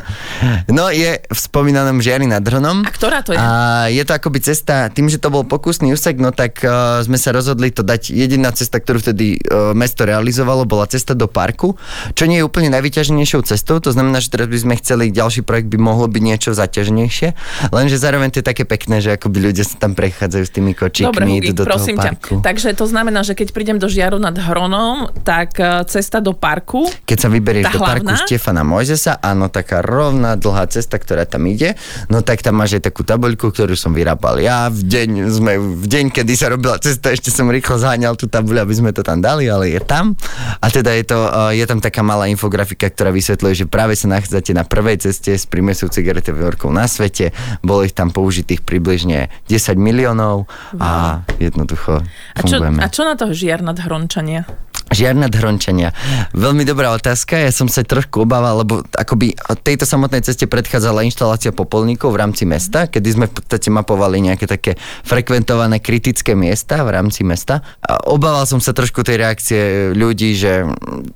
No 0.69 0.93
je 0.93 1.19
v 1.19 1.39
spomínanom 1.39 1.99
Žiari 2.05 2.29
nad 2.29 2.45
Hronom. 2.45 2.85
A 2.85 2.91
ktorá 2.93 3.25
to 3.25 3.33
je? 3.33 3.41
A 3.41 3.89
je 3.89 4.03
to 4.05 4.13
akoby 4.13 4.45
cesta, 4.45 4.93
tým, 4.93 5.09
že 5.09 5.17
to 5.17 5.33
bol 5.33 5.43
pokusný 5.49 5.93
úsek, 5.97 6.21
no 6.21 6.31
tak 6.31 6.61
uh, 6.61 7.01
sme 7.01 7.17
sa 7.17 7.33
rozhodli 7.33 7.73
to 7.73 7.81
dať. 7.81 8.13
Jediná 8.13 8.53
cesta, 8.53 8.77
ktorú 8.77 9.01
vtedy 9.01 9.41
uh, 9.41 9.73
mesto 9.73 10.05
realizovalo, 10.05 10.69
bola 10.69 10.85
cesta 10.87 11.17
do 11.17 11.25
parku, 11.27 11.75
čo 12.13 12.29
nie 12.29 12.41
je 12.41 12.47
úplne 12.47 12.69
najvyťaženejšou 12.73 13.43
cestou, 13.49 13.81
to 13.81 13.91
znamená, 13.97 14.21
že 14.21 14.29
teraz 14.29 14.47
by 14.53 14.59
sme 14.61 14.75
chceli, 14.77 15.09
ďalší 15.09 15.41
projekt 15.41 15.73
by 15.73 15.79
mohlo 15.81 16.05
byť 16.07 16.23
niečo 16.23 16.51
zaťaženejšie, 16.53 17.29
lenže 17.73 17.97
zároveň 17.97 18.29
to 18.35 18.45
je 18.45 18.47
také 18.47 18.69
pekné, 18.69 19.01
že 19.01 19.17
akoby 19.17 19.51
ľudia 19.51 19.65
sa 19.65 19.81
tam 19.81 19.97
prechádzajú 19.97 20.45
s 20.45 20.53
tými 20.53 20.77
kočíkmi. 20.77 21.09
Dobre, 21.09 21.46
idú 21.53 21.63
do 21.63 21.69
prosím 21.69 21.97
ťa. 21.99 22.11
Takže 22.43 22.75
to 22.75 22.87
znamená, 22.89 23.23
že 23.23 23.37
keď 23.37 23.55
prídem 23.55 23.79
do 23.79 23.87
Žiaru 23.87 24.19
nad 24.19 24.35
Hronom, 24.35 25.11
tak 25.23 25.59
e, 25.59 25.85
cesta 25.87 26.19
do 26.19 26.33
parku. 26.33 26.87
Keď 27.07 27.19
sa 27.19 27.29
vyberieš 27.31 27.71
do 27.71 27.81
hlavná? 27.81 27.89
parku 28.03 28.13
Štefana 28.27 28.63
Mojzesa, 28.67 29.19
áno, 29.21 29.49
taká 29.53 29.83
rovná, 29.83 30.35
dlhá 30.35 30.67
cesta, 30.71 30.97
ktorá 30.97 31.25
tam 31.25 31.47
ide, 31.47 31.79
no 32.11 32.21
tak 32.23 32.43
tam 32.43 32.59
máš 32.59 32.79
aj 32.81 32.91
takú 32.91 33.07
tabuľku, 33.07 33.51
ktorú 33.51 33.75
som 33.79 33.95
vyrábal 33.95 34.43
ja. 34.43 34.69
V 34.69 34.83
deň, 34.83 35.09
sme, 35.31 35.53
v 35.59 35.87
deň, 35.87 36.05
kedy 36.11 36.33
sa 36.35 36.53
robila 36.53 36.77
cesta, 36.81 37.13
ešte 37.13 37.31
som 37.31 37.49
rýchlo 37.49 37.79
zháňal 37.79 38.19
tú 38.19 38.27
tabuľu, 38.27 38.63
aby 38.63 38.75
sme 38.75 38.91
to 38.91 39.07
tam 39.07 39.23
dali, 39.23 39.47
ale 39.47 39.73
je 39.73 39.81
tam. 39.83 40.19
A 40.61 40.67
teda 40.69 40.93
je, 40.95 41.05
to, 41.07 41.19
e, 41.53 41.61
je 41.63 41.65
tam 41.67 41.79
taká 41.79 42.01
malá 42.03 42.27
infografika, 42.27 42.89
ktorá 42.91 43.15
vysvetľuje, 43.15 43.65
že 43.65 43.67
práve 43.67 43.95
sa 43.95 44.11
nachádzate 44.11 44.53
na 44.57 44.65
prvej 44.67 45.09
ceste 45.09 45.33
s 45.33 45.45
primesou 45.45 45.89
cigaretových 45.89 46.57
orkov 46.57 46.73
na 46.75 46.89
svete. 46.91 47.31
Bolo 47.63 47.87
ich 47.87 47.95
tam 47.95 48.11
použitých 48.11 48.65
približne 48.65 49.29
10 49.49 49.77
miliónov 49.79 50.49
a 50.81 51.23
jednoducho 51.39 52.01
a 52.35 52.41
čo, 52.43 52.57
a 52.61 52.87
čo 52.89 53.03
na 53.05 53.15
to 53.15 53.33
žiar 53.33 53.61
nad 53.63 53.77
Hrončania? 53.81 54.49
Žiadne 54.87 55.27
dhrončenia. 55.27 55.91
Veľmi 56.31 56.63
dobrá 56.63 56.95
otázka, 56.95 57.35
ja 57.35 57.51
som 57.51 57.67
sa 57.67 57.83
trošku 57.83 58.23
obával, 58.23 58.63
lebo 58.63 58.87
akoby 58.95 59.35
tejto 59.67 59.83
samotnej 59.83 60.23
ceste 60.23 60.47
predchádzala 60.47 61.03
inštalácia 61.03 61.51
popolníkov 61.51 62.15
v 62.15 62.23
rámci 62.23 62.47
mesta, 62.47 62.87
kedy 62.87 63.09
sme 63.11 63.27
v 63.27 63.35
podstate 63.35 63.67
mapovali 63.67 64.23
nejaké 64.23 64.47
také 64.47 64.79
frekventované 65.03 65.83
kritické 65.83 66.39
miesta 66.39 66.87
v 66.87 66.95
rámci 66.95 67.27
mesta. 67.27 67.67
A 67.83 67.99
obával 68.07 68.47
som 68.47 68.63
sa 68.63 68.71
trošku 68.71 69.03
tej 69.03 69.27
reakcie 69.27 69.91
ľudí, 69.91 70.39
že 70.39 70.63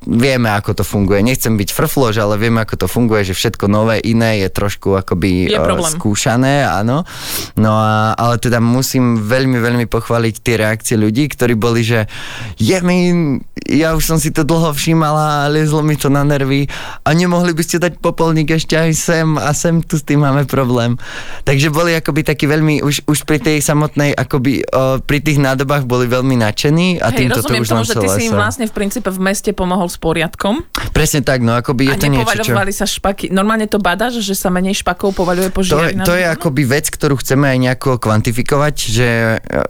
vieme, 0.03 0.51
ako 0.51 0.83
to 0.83 0.85
funguje. 0.85 1.23
Nechcem 1.23 1.55
byť 1.55 1.71
frflož, 1.71 2.19
ale 2.19 2.43
vieme, 2.43 2.67
ako 2.67 2.75
to 2.75 2.87
funguje, 2.91 3.23
že 3.23 3.39
všetko 3.39 3.71
nové, 3.71 4.03
iné 4.03 4.43
je 4.43 4.51
trošku 4.51 4.99
akoby 4.99 5.47
Je 5.47 5.59
problém. 5.63 5.95
skúšané, 5.95 6.67
áno. 6.67 7.07
No 7.55 7.71
a, 7.79 8.19
ale 8.19 8.43
teda 8.43 8.59
musím 8.59 9.23
veľmi, 9.23 9.63
veľmi 9.63 9.87
pochváliť 9.87 10.35
tie 10.43 10.59
reakcie 10.59 10.99
ľudí, 10.99 11.31
ktorí 11.31 11.55
boli, 11.55 11.87
že 11.87 12.11
je 12.59 12.75
mi, 12.83 12.99
ja 13.69 13.93
už 13.93 14.05
som 14.05 14.19
si 14.19 14.33
to 14.33 14.47
dlho 14.47 14.73
všímala 14.73 15.47
a 15.47 15.51
liezlo 15.53 15.85
mi 15.85 15.99
to 15.99 16.09
na 16.09 16.25
nervy. 16.25 16.67
A 17.05 17.13
nemohli 17.13 17.53
by 17.53 17.63
ste 17.65 17.77
dať 17.83 18.01
popolník 18.01 18.55
ešte 18.55 18.79
aj 18.79 18.91
sem? 18.97 19.29
A 19.37 19.53
sem 19.53 19.83
tu 19.85 20.01
s 20.01 20.05
tým 20.07 20.25
máme 20.25 20.49
problém. 20.49 20.97
Takže 21.45 21.69
boli 21.69 21.93
akoby 21.93 22.25
takí 22.25 22.49
veľmi, 22.49 22.81
už, 22.81 23.05
už 23.05 23.19
pri 23.29 23.43
tej 23.43 23.61
samotnej, 23.61 24.17
akoby 24.17 24.65
o, 24.71 24.99
pri 25.05 25.19
tých 25.21 25.39
nádobách 25.43 25.85
boli 25.85 26.09
veľmi 26.09 26.41
nadšení 26.41 27.03
a 27.03 27.13
Hej, 27.13 27.17
týmto 27.27 27.41
to 27.45 27.53
už 27.53 27.69
tomu, 27.69 27.85
že 27.85 27.97
ty 27.99 28.09
si 28.09 28.23
im 28.31 28.35
vlastne 28.39 28.65
v 28.65 28.73
princípe 28.73 29.09
v 29.13 29.21
meste 29.21 29.51
pomohol 29.53 29.91
s 29.91 29.99
poriadkom. 30.01 30.65
Presne 30.95 31.21
tak, 31.21 31.45
no 31.45 31.53
akoby 31.59 31.91
je 31.91 31.95
a 31.95 31.97
to 32.01 32.09
niečo, 32.09 32.37
čo... 32.41 32.55
sa 32.57 32.87
špaky. 32.89 33.29
Normálne 33.29 33.69
to 33.69 33.77
badáš, 33.77 34.23
že 34.23 34.33
sa 34.39 34.49
menej 34.49 34.81
špakov 34.81 35.13
povaľuje 35.13 35.51
po 35.53 35.61
To, 35.67 35.77
žiari 35.77 35.99
na 35.99 36.05
to 36.07 36.15
je 36.17 36.25
akoby 36.25 36.63
vec, 36.65 36.87
ktorú 36.89 37.19
chceme 37.19 37.51
aj 37.51 37.59
nejako 37.59 37.91
kvantifikovať, 38.01 38.75
že 38.79 39.09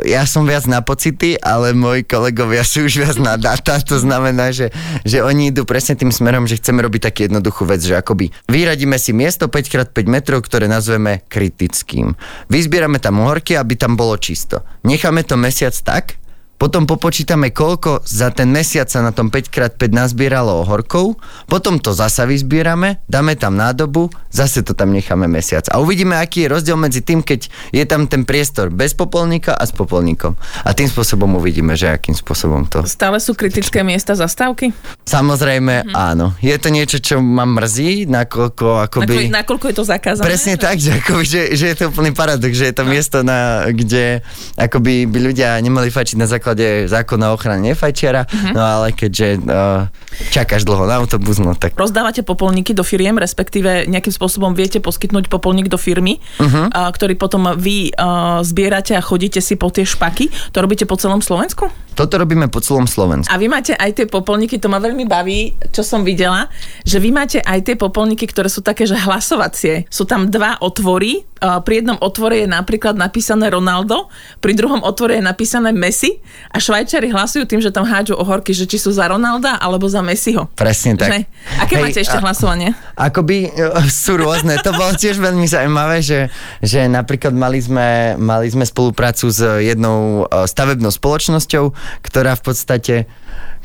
ja 0.04 0.22
som 0.28 0.44
viac 0.44 0.68
na 0.68 0.84
pocity, 0.84 1.40
ale 1.40 1.72
moji 1.72 2.04
kolegovia 2.04 2.62
sú 2.62 2.86
už 2.86 2.94
viac 3.02 3.16
na 3.18 3.34
data, 3.40 3.79
to 3.82 3.96
znamená, 3.96 4.52
že, 4.52 4.70
že 5.08 5.24
oni 5.24 5.50
idú 5.50 5.64
presne 5.64 5.96
tým 5.96 6.12
smerom, 6.12 6.44
že 6.44 6.60
chceme 6.60 6.84
robiť 6.84 7.10
takú 7.10 7.18
jednoduchú 7.26 7.64
vec, 7.64 7.80
že 7.80 7.96
akoby 7.96 8.30
vyradíme 8.46 9.00
si 9.00 9.16
miesto 9.16 9.48
5x5 9.48 9.96
metrov, 10.06 10.44
ktoré 10.44 10.68
nazveme 10.68 11.24
kritickým. 11.26 12.14
Vyzbierame 12.52 13.00
tam 13.00 13.24
uhorky, 13.24 13.56
aby 13.56 13.74
tam 13.74 13.96
bolo 13.96 14.20
čisto. 14.20 14.62
Necháme 14.84 15.24
to 15.24 15.40
mesiac 15.40 15.72
tak, 15.80 16.19
potom 16.60 16.84
popočítame, 16.84 17.56
koľko 17.56 18.04
za 18.04 18.28
ten 18.28 18.52
mesiac 18.52 18.84
sa 18.92 19.00
na 19.00 19.16
tom 19.16 19.32
5x5 19.32 19.80
nazbieralo 19.96 20.60
ohorkov, 20.60 21.16
potom 21.48 21.80
to 21.80 21.96
zasa 21.96 22.28
vyzbierame, 22.28 23.00
dáme 23.08 23.32
tam 23.32 23.56
nádobu, 23.56 24.12
zase 24.28 24.60
to 24.60 24.76
tam 24.76 24.92
necháme 24.92 25.24
mesiac. 25.24 25.64
A 25.72 25.80
uvidíme, 25.80 26.20
aký 26.20 26.44
je 26.44 26.52
rozdiel 26.52 26.76
medzi 26.76 27.00
tým, 27.00 27.24
keď 27.24 27.48
je 27.72 27.84
tam 27.88 28.04
ten 28.04 28.28
priestor 28.28 28.68
bez 28.68 28.92
popolníka 28.92 29.56
a 29.56 29.64
s 29.64 29.72
popolníkom. 29.72 30.36
A 30.68 30.76
tým 30.76 30.84
spôsobom 30.92 31.32
uvidíme, 31.40 31.72
že 31.80 31.96
akým 31.96 32.12
spôsobom 32.12 32.68
to. 32.68 32.84
Stále 32.84 33.16
sú 33.24 33.32
kritické 33.32 33.80
miesta 33.80 34.12
zastávky? 34.12 34.76
Samozrejme, 35.08 35.96
áno. 35.96 36.36
Je 36.44 36.52
to 36.60 36.68
niečo, 36.68 37.00
čo 37.00 37.24
ma 37.24 37.48
mrzí, 37.48 38.04
nakoľko 38.04 38.84
akoby... 38.84 39.32
Nakoľko, 39.32 39.32
nakoľko 39.32 39.64
je 39.64 39.74
to 39.80 39.84
zakázané? 39.88 40.26
Presne 40.28 40.54
tak, 40.60 40.76
že, 40.76 40.92
akoby, 41.00 41.24
že, 41.24 41.42
že 41.56 41.64
je 41.72 41.76
to 41.80 41.84
úplný 41.88 42.12
paradox, 42.12 42.52
že 42.52 42.68
je 42.68 42.74
to 42.76 42.84
miesto, 42.84 43.24
na, 43.24 43.64
kde 43.72 44.20
akoby 44.60 45.08
by 45.08 45.18
ľudia 45.24 45.56
nemali 45.64 45.88
fajčiť 45.88 46.20
na 46.20 46.28
základe 46.28 46.49
zákona 46.86 47.30
o 47.30 47.34
ochrane 47.36 47.62
nefajčiara, 47.62 48.26
no 48.50 48.60
ale 48.60 48.92
keďže 48.92 49.38
uh, 49.38 49.86
čakáš 50.30 50.64
dlho 50.64 50.86
na 50.86 50.98
autobus, 50.98 51.38
no 51.38 51.54
tak 51.54 51.76
Rozdávate 51.76 52.22
popolníky 52.22 52.72
do 52.72 52.82
firiem, 52.82 53.16
respektíve 53.16 53.86
nejakým 53.86 54.10
spôsobom 54.10 54.52
viete 54.52 54.78
poskytnúť 54.78 55.28
popolník 55.28 55.68
do 55.68 55.76
firmy, 55.76 56.18
Mhm. 56.40 56.70
uh-huh. 56.72 56.90
ktorý 56.92 57.14
potom 57.14 57.54
vy 57.56 57.92
uh, 57.92 58.40
zbierate 58.42 58.96
a 58.96 59.02
chodíte 59.02 59.38
si 59.38 59.54
po 59.54 59.70
tie 59.70 59.84
špaky. 59.84 60.28
To 60.52 60.58
robíte 60.60 60.84
po 60.84 60.96
celom 60.96 61.20
Slovensku? 61.20 61.68
Toto 62.00 62.16
robíme 62.16 62.48
po 62.48 62.64
celom 62.64 62.88
Slovensku. 62.88 63.28
A 63.28 63.36
vy 63.36 63.52
máte 63.52 63.76
aj 63.76 63.92
tie 63.92 64.06
popolníky, 64.08 64.56
to 64.56 64.72
ma 64.72 64.80
veľmi 64.80 65.04
baví, 65.04 65.52
čo 65.68 65.84
som 65.84 66.00
videla, 66.00 66.48
že 66.80 66.96
vy 66.96 67.12
máte 67.12 67.44
aj 67.44 67.60
tie 67.60 67.76
popolníky, 67.76 68.24
ktoré 68.24 68.48
sú 68.48 68.64
také, 68.64 68.88
že 68.88 68.96
hlasovacie. 68.96 69.84
Sú 69.92 70.08
tam 70.08 70.32
dva 70.32 70.56
otvory, 70.64 71.28
pri 71.40 71.80
jednom 71.80 71.96
otvore 72.04 72.44
je 72.44 72.48
napríklad 72.48 73.00
napísané 73.00 73.48
Ronaldo, 73.48 74.12
pri 74.44 74.52
druhom 74.52 74.84
otvore 74.84 75.16
je 75.16 75.24
napísané 75.24 75.72
Messi 75.72 76.20
a 76.52 76.60
Švajčari 76.60 77.08
hlasujú 77.08 77.48
tým, 77.48 77.64
že 77.64 77.72
tam 77.72 77.88
hádžu 77.88 78.12
ohorky, 78.20 78.52
že 78.52 78.68
či 78.68 78.76
sú 78.76 78.92
za 78.92 79.08
Ronalda 79.08 79.56
alebo 79.56 79.88
za 79.88 80.04
Messiho. 80.04 80.52
Presne 80.52 81.00
tak. 81.00 81.08
Že? 81.08 81.18
Aké 81.64 81.74
Hej, 81.80 81.82
máte 81.82 82.00
ešte 82.04 82.18
a- 82.20 82.24
hlasovanie? 82.24 82.76
Akoby 82.92 83.48
e, 83.48 83.72
sú 84.04 84.20
rôzne. 84.20 84.60
To 84.60 84.76
bolo 84.76 84.92
tiež 84.92 85.16
veľmi 85.16 85.48
zaujímavé, 85.48 86.04
že, 86.04 86.28
že 86.60 86.84
napríklad 86.84 87.32
mali 87.32 87.56
sme, 87.64 88.20
mali 88.20 88.52
sme 88.52 88.68
spoluprácu 88.68 89.32
s 89.32 89.40
jednou 89.40 90.28
e, 90.28 90.44
stavebnou 90.44 90.92
spoločnosťou, 90.92 91.72
ktorá 92.02 92.38
v 92.38 92.42
podstate 92.42 92.94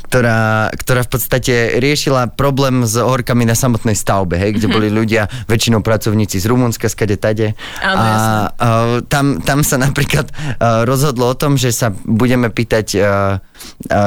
ktorá, 0.06 0.70
ktorá 0.72 1.02
v 1.02 1.12
podstate 1.18 1.54
riešila 1.82 2.30
problém 2.38 2.86
s 2.86 2.94
ohorkami 2.96 3.42
na 3.44 3.58
samotnej 3.58 3.98
stavbe, 3.98 4.38
hej, 4.38 4.62
kde 4.62 4.68
boli 4.70 4.88
ľudia, 5.02 5.26
väčšinou 5.50 5.82
pracovníci 5.82 6.38
z 6.38 6.46
Rumunska, 6.46 6.88
skade 6.88 7.18
tade. 7.18 7.58
Áno, 7.82 7.98
a 7.98 8.10
a 8.56 8.68
tam, 9.10 9.42
tam 9.42 9.66
sa 9.66 9.82
napríklad 9.82 10.30
a, 10.30 10.86
rozhodlo 10.86 11.34
o 11.34 11.36
tom, 11.36 11.58
že 11.58 11.74
sa 11.74 11.90
budeme 12.06 12.54
pýtať 12.54 12.88
a, 12.96 13.02
a, 13.02 13.12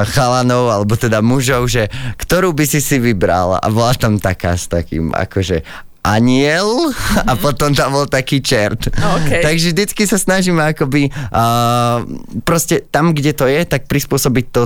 chalanov, 0.07 0.71
alebo 0.71 0.95
teda 0.95 1.19
mužov, 1.19 1.67
že 1.67 1.91
ktorú 2.15 2.55
by 2.55 2.65
si 2.65 2.79
si 2.79 2.97
vybral 2.97 3.59
a 3.59 3.67
bola 3.67 3.91
tam 3.93 4.17
taká 4.17 4.55
s 4.55 4.71
takým 4.71 5.11
akože 5.11 5.88
aniel 6.03 6.91
a 7.27 7.35
potom 7.35 7.75
tam 7.75 7.95
bol 7.95 8.07
taký 8.07 8.39
čert. 8.39 8.87
OK. 8.91 9.43
Takže 9.43 9.75
vždycky 9.75 10.03
sa 10.07 10.15
snažíme 10.15 10.59
akoby 10.71 11.11
uh, 11.11 12.03
proste 12.47 12.83
tam, 12.87 13.11
kde 13.11 13.35
to 13.35 13.45
je, 13.45 13.67
tak 13.67 13.85
prispôsobiť 13.91 14.45
to 14.51 14.61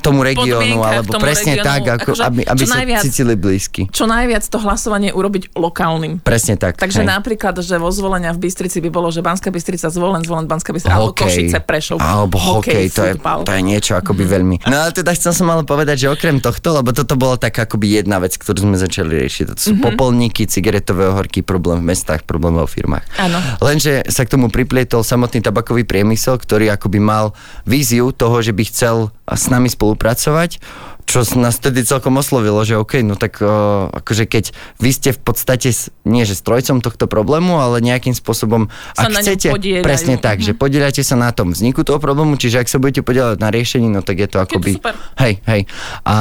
tomu 0.00 0.20
regiónu, 0.24 0.82
alebo 0.82 1.16
tomu 1.16 1.22
presne 1.22 1.60
regiónu, 1.60 1.68
tak, 1.68 1.82
ako, 1.84 2.10
akože 2.12 2.22
aby, 2.24 2.40
aby 2.48 2.64
sa 2.64 2.76
najviac- 2.80 3.04
cítili 3.04 3.34
blízky. 3.36 3.82
Čo 3.92 4.04
najviac 4.08 4.44
to 4.48 4.58
hlasovanie 4.60 5.10
urobiť 5.12 5.54
lokálnym. 5.54 6.24
Presne 6.24 6.56
tak. 6.56 6.80
Takže 6.80 7.04
hej. 7.04 7.08
napríklad, 7.08 7.60
že 7.60 7.76
vo 7.76 7.92
zvolenia 7.92 8.32
v 8.32 8.48
Bystrici 8.48 8.80
by 8.80 8.90
bolo, 8.90 9.08
že 9.12 9.20
Banská 9.20 9.52
Bystrica 9.52 9.92
zvolen, 9.92 10.24
zvolen 10.24 10.48
Banská 10.48 10.72
Bystrica, 10.72 10.96
alebo 10.96 11.12
Hokej. 11.12 11.24
Košice, 11.26 11.58
Prešov. 11.62 11.98
Alebo 12.00 12.36
hokej, 12.38 12.86
to, 12.92 13.02
je, 13.04 13.14
to 13.18 13.52
je 13.52 13.62
niečo 13.62 13.98
akoby 13.98 14.24
veľmi. 14.24 14.56
No 14.70 14.86
ale 14.86 14.90
teda 14.94 15.12
chcel 15.12 15.32
som 15.34 15.50
ale 15.50 15.66
povedať, 15.66 16.06
že 16.06 16.08
okrem 16.08 16.38
tohto, 16.40 16.76
lebo 16.76 16.94
toto 16.94 17.18
bola 17.18 17.36
taká 17.36 17.66
akoby 17.66 18.00
jedna 18.00 18.22
vec, 18.22 18.38
ktorú 18.38 18.70
sme 18.70 18.76
začali 18.78 19.12
riešiť. 19.20 19.44
To 19.52 19.60
sú 19.60 19.72
popolníky, 19.82 20.46
cigaretové 20.46 21.10
ohorky, 21.10 21.42
problém 21.42 21.82
v 21.82 21.92
mestách, 21.92 22.22
problém 22.24 22.54
vo 22.56 22.68
firmách. 22.68 23.04
Áno. 23.18 23.38
Lenže 23.60 24.06
sa 24.08 24.24
k 24.24 24.38
tomu 24.38 24.48
priplietol 24.48 25.02
samotný 25.02 25.42
tabakový 25.42 25.82
priemysel, 25.82 26.38
ktorý 26.38 26.70
akoby 26.72 26.98
mal 27.02 27.34
víziu 27.66 28.14
toho, 28.14 28.40
že 28.40 28.54
by 28.54 28.62
chcel 28.68 28.96
s 29.30 29.50
nami 29.50 29.66
spolupracovať, 29.66 30.62
čo 31.06 31.22
nás 31.38 31.56
tedy 31.56 31.80
celkom 31.80 32.12
oslovilo, 32.14 32.60
že 32.60 32.74
OK, 32.74 32.98
no 33.00 33.14
tak 33.14 33.38
uh, 33.38 33.48
akože 33.94 34.26
keď 34.26 34.50
vy 34.76 34.90
ste 34.90 35.10
v 35.10 35.20
podstate, 35.22 35.70
nie 36.02 36.22
že 36.22 36.34
strojcom 36.34 36.82
tohto 36.82 37.06
problému, 37.06 37.56
ale 37.56 37.78
nejakým 37.78 38.10
spôsobom, 38.10 38.66
Sa 38.92 39.06
ak 39.06 39.22
chcete, 39.22 39.48
podieľajú. 39.48 39.86
presne 39.86 40.14
tak, 40.16 40.42
že 40.42 40.50
podielate 40.52 41.00
sa 41.00 41.14
na 41.14 41.30
tom 41.30 41.54
vzniku 41.54 41.80
toho 41.80 41.96
problému, 41.96 42.34
čiže 42.34 42.58
ak 42.58 42.68
sa 42.68 42.76
budete 42.76 43.00
podielať 43.00 43.38
na 43.38 43.48
riešení, 43.48 43.86
no 43.86 44.02
tak 44.02 44.18
je 44.18 44.28
to 44.28 44.42
akoby... 44.42 44.76
super. 44.76 44.98
Hej, 45.16 45.38
hej. 45.46 45.62
A 46.02 46.14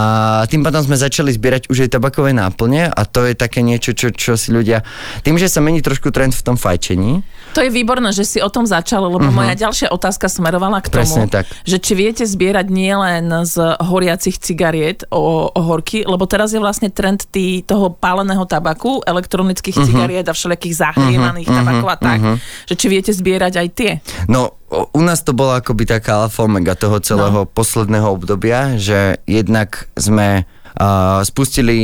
tým 0.46 0.62
pádom 0.62 0.86
sme 0.86 0.96
začali 0.96 1.34
zbierať 1.34 1.66
už 1.66 1.90
aj 1.90 1.98
tabakové 1.98 2.30
náplne 2.32 2.86
a 2.86 3.02
to 3.04 3.26
je 3.26 3.34
také 3.34 3.66
niečo, 3.66 3.92
čo, 3.92 4.14
čo 4.14 4.38
si 4.38 4.54
ľudia... 4.54 4.86
Tým, 5.26 5.42
že 5.42 5.50
sa 5.50 5.60
mení 5.60 5.82
trošku 5.82 6.14
trend 6.14 6.32
v 6.32 6.46
tom 6.46 6.56
fajčení, 6.56 7.26
To 7.58 7.64
je 7.64 7.74
výborné, 7.74 8.12
že 8.12 8.22
si 8.22 8.38
o 8.38 8.52
tom 8.52 8.70
začal, 8.70 9.10
lebo 9.10 9.18
moja 9.18 9.58
ďalšia 9.58 9.90
otázka 9.90 10.30
smerovala 10.30 10.86
k 10.86 10.94
tomu, 10.94 11.02
Mhm. 11.02 11.02
Presne 11.02 11.26
tak. 11.26 11.46
že 11.66 11.82
či 11.82 11.94
viete 11.94 12.24
zbierať 12.24 12.68
nielen 12.70 13.26
z 13.48 13.56
horiacich 13.82 14.38
cigariet 14.38 14.75
o, 15.10 15.48
o 15.48 15.62
horky, 15.64 16.04
lebo 16.04 16.28
teraz 16.28 16.52
je 16.52 16.60
vlastne 16.60 16.92
trend 16.92 17.26
tý, 17.30 17.64
toho 17.64 17.94
páleného 17.94 18.44
tabaku, 18.44 19.00
elektronických 19.06 19.76
Mhm. 19.76 19.86
cigariet 19.86 20.26
a 20.28 20.34
všelijakých 20.34 20.76
zahrievaných 20.76 21.48
tabakov 21.48 21.90
a 21.92 21.98
tak, 21.98 22.20
že 22.66 22.74
či 22.76 22.86
viete 22.92 23.12
zbierať 23.12 23.54
aj 23.62 23.68
tie. 23.72 23.92
No, 24.26 24.58
u 24.70 25.02
nás 25.02 25.22
to 25.22 25.32
bola 25.32 25.62
akoby 25.64 25.86
taká 25.86 26.26
alfa 26.26 26.44
omega 26.44 26.76
toho 26.76 27.00
celého 27.00 27.46
no. 27.46 27.50
posledného 27.50 28.08
obdobia, 28.12 28.76
že 28.76 29.22
jednak 29.24 29.88
sme 29.96 30.44
uh, 30.44 31.22
spustili 31.24 31.78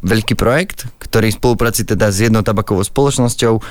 veľký 0.00 0.34
projekt, 0.38 0.88
ktorý 1.14 1.30
v 1.30 1.38
spolupráci 1.38 1.86
teda 1.86 2.10
s 2.10 2.18
jednou 2.20 2.42
tabakovou 2.42 2.82
spoločnosťou 2.82 3.54
uh, 3.54 3.62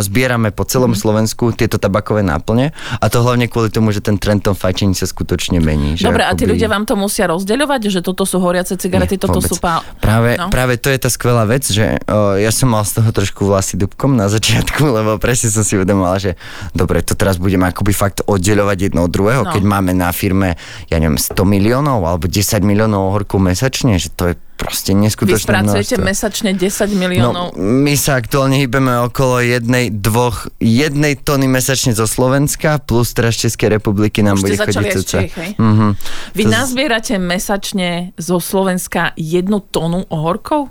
zbierame 0.00 0.48
po 0.48 0.64
celom 0.64 0.96
Slovensku 0.96 1.52
tieto 1.52 1.76
tabakové 1.76 2.24
náplne 2.24 2.72
a 2.96 3.06
to 3.06 3.20
hlavne 3.20 3.44
kvôli 3.44 3.68
tomu, 3.68 3.92
že 3.92 4.00
ten 4.00 4.16
trend 4.16 4.40
tom 4.40 4.56
fajčení 4.56 4.92
sa 4.92 5.04
skutočne 5.04 5.60
mení. 5.60 5.94
Že 5.94 6.08
Dobre, 6.08 6.24
a 6.24 6.32
tí 6.32 6.42
akoby- 6.42 6.52
ľudia 6.56 6.68
vám 6.70 6.84
to 6.84 6.96
musia 6.96 7.28
rozdeľovať, 7.28 7.80
že 7.90 8.00
toto 8.00 8.24
sú 8.24 8.40
horiace 8.40 8.74
cigarety, 8.74 9.14
Nie, 9.14 9.22
toto 9.22 9.38
vôbec. 9.38 9.50
sú 9.50 9.60
pál... 9.60 9.84
Práve, 10.00 10.34
No. 10.34 10.48
práve 10.48 10.74
to 10.76 10.88
je 10.88 10.96
tá 10.96 11.06
skvelá 11.06 11.44
vec, 11.44 11.62
že 11.64 12.00
o, 12.02 12.34
ja 12.34 12.48
som 12.48 12.66
mal 12.66 12.80
z 12.82 12.96
toho 12.96 13.12
trošku 13.12 13.44
vlasy 13.44 13.76
dubkom 13.76 14.16
na 14.16 14.26
začiatku, 14.26 14.88
lebo 14.96 15.20
presne 15.20 15.52
som 15.52 15.60
si 15.60 15.76
uvedomoval, 15.76 16.16
že 16.16 16.32
dobre, 16.72 17.04
to 17.04 17.12
teraz 17.12 17.36
budeme 17.36 17.68
akoby 17.68 17.92
fakt 17.92 18.24
oddeľovať 18.24 18.78
jedno 18.82 19.04
od 19.04 19.12
druhého, 19.12 19.42
No. 19.42 19.52
keď 19.52 19.60
máme 19.62 19.92
na 19.92 20.08
firme, 20.10 20.56
ja 20.88 20.96
neviem, 20.96 21.20
100 21.20 21.36
miliónov 21.36 22.00
alebo 22.00 22.24
10 22.24 22.40
miliónov 22.62 23.12
horkov 23.12 23.36
mesačne, 23.38 23.94
že 23.94 24.08
to 24.08 24.32
je 24.32 24.34
proste 24.54 24.94
Vy 24.94 25.04
neskutočné 25.04 25.44
spracujete 25.44 25.98
množstvo. 25.98 26.08
mesačne 26.08 26.50
10 26.54 26.94
miliónov. 26.94 27.52
No, 27.52 27.58
my 27.58 27.94
sa 27.98 28.16
aktuálne 28.16 28.56
hýbeme 28.56 28.94
okolo 29.04 29.42
jednej, 29.42 29.90
dvoch, 29.90 30.48
jednej 30.62 31.18
tony 31.18 31.50
mesačne 31.50 31.92
zo 31.92 32.06
Slovenska, 32.06 32.78
plus 32.80 33.12
teraz 33.12 33.36
Českej 33.36 33.76
republiky 33.76 34.22
nám 34.22 34.38
Už 34.38 34.46
bude 34.46 34.56
chodiť 34.56 34.86
cca. 35.04 35.20
Mhm. 35.58 35.86
Vy 36.32 36.42
To 36.46 36.50
nazbierate 36.50 37.18
mesačne 37.18 38.14
zo 38.16 38.38
Slovenska 38.38 39.12
jednu 39.18 39.60
tonu 39.60 40.06
ohorkov? 40.08 40.70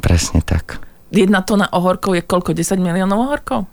Presne 0.00 0.40
tak. 0.44 0.78
Jedna 1.14 1.42
tona 1.46 1.70
ohorkov 1.70 2.18
je 2.18 2.22
koľko? 2.22 2.52
10 2.54 2.76
miliónov 2.82 3.30
ohorkov? 3.30 3.66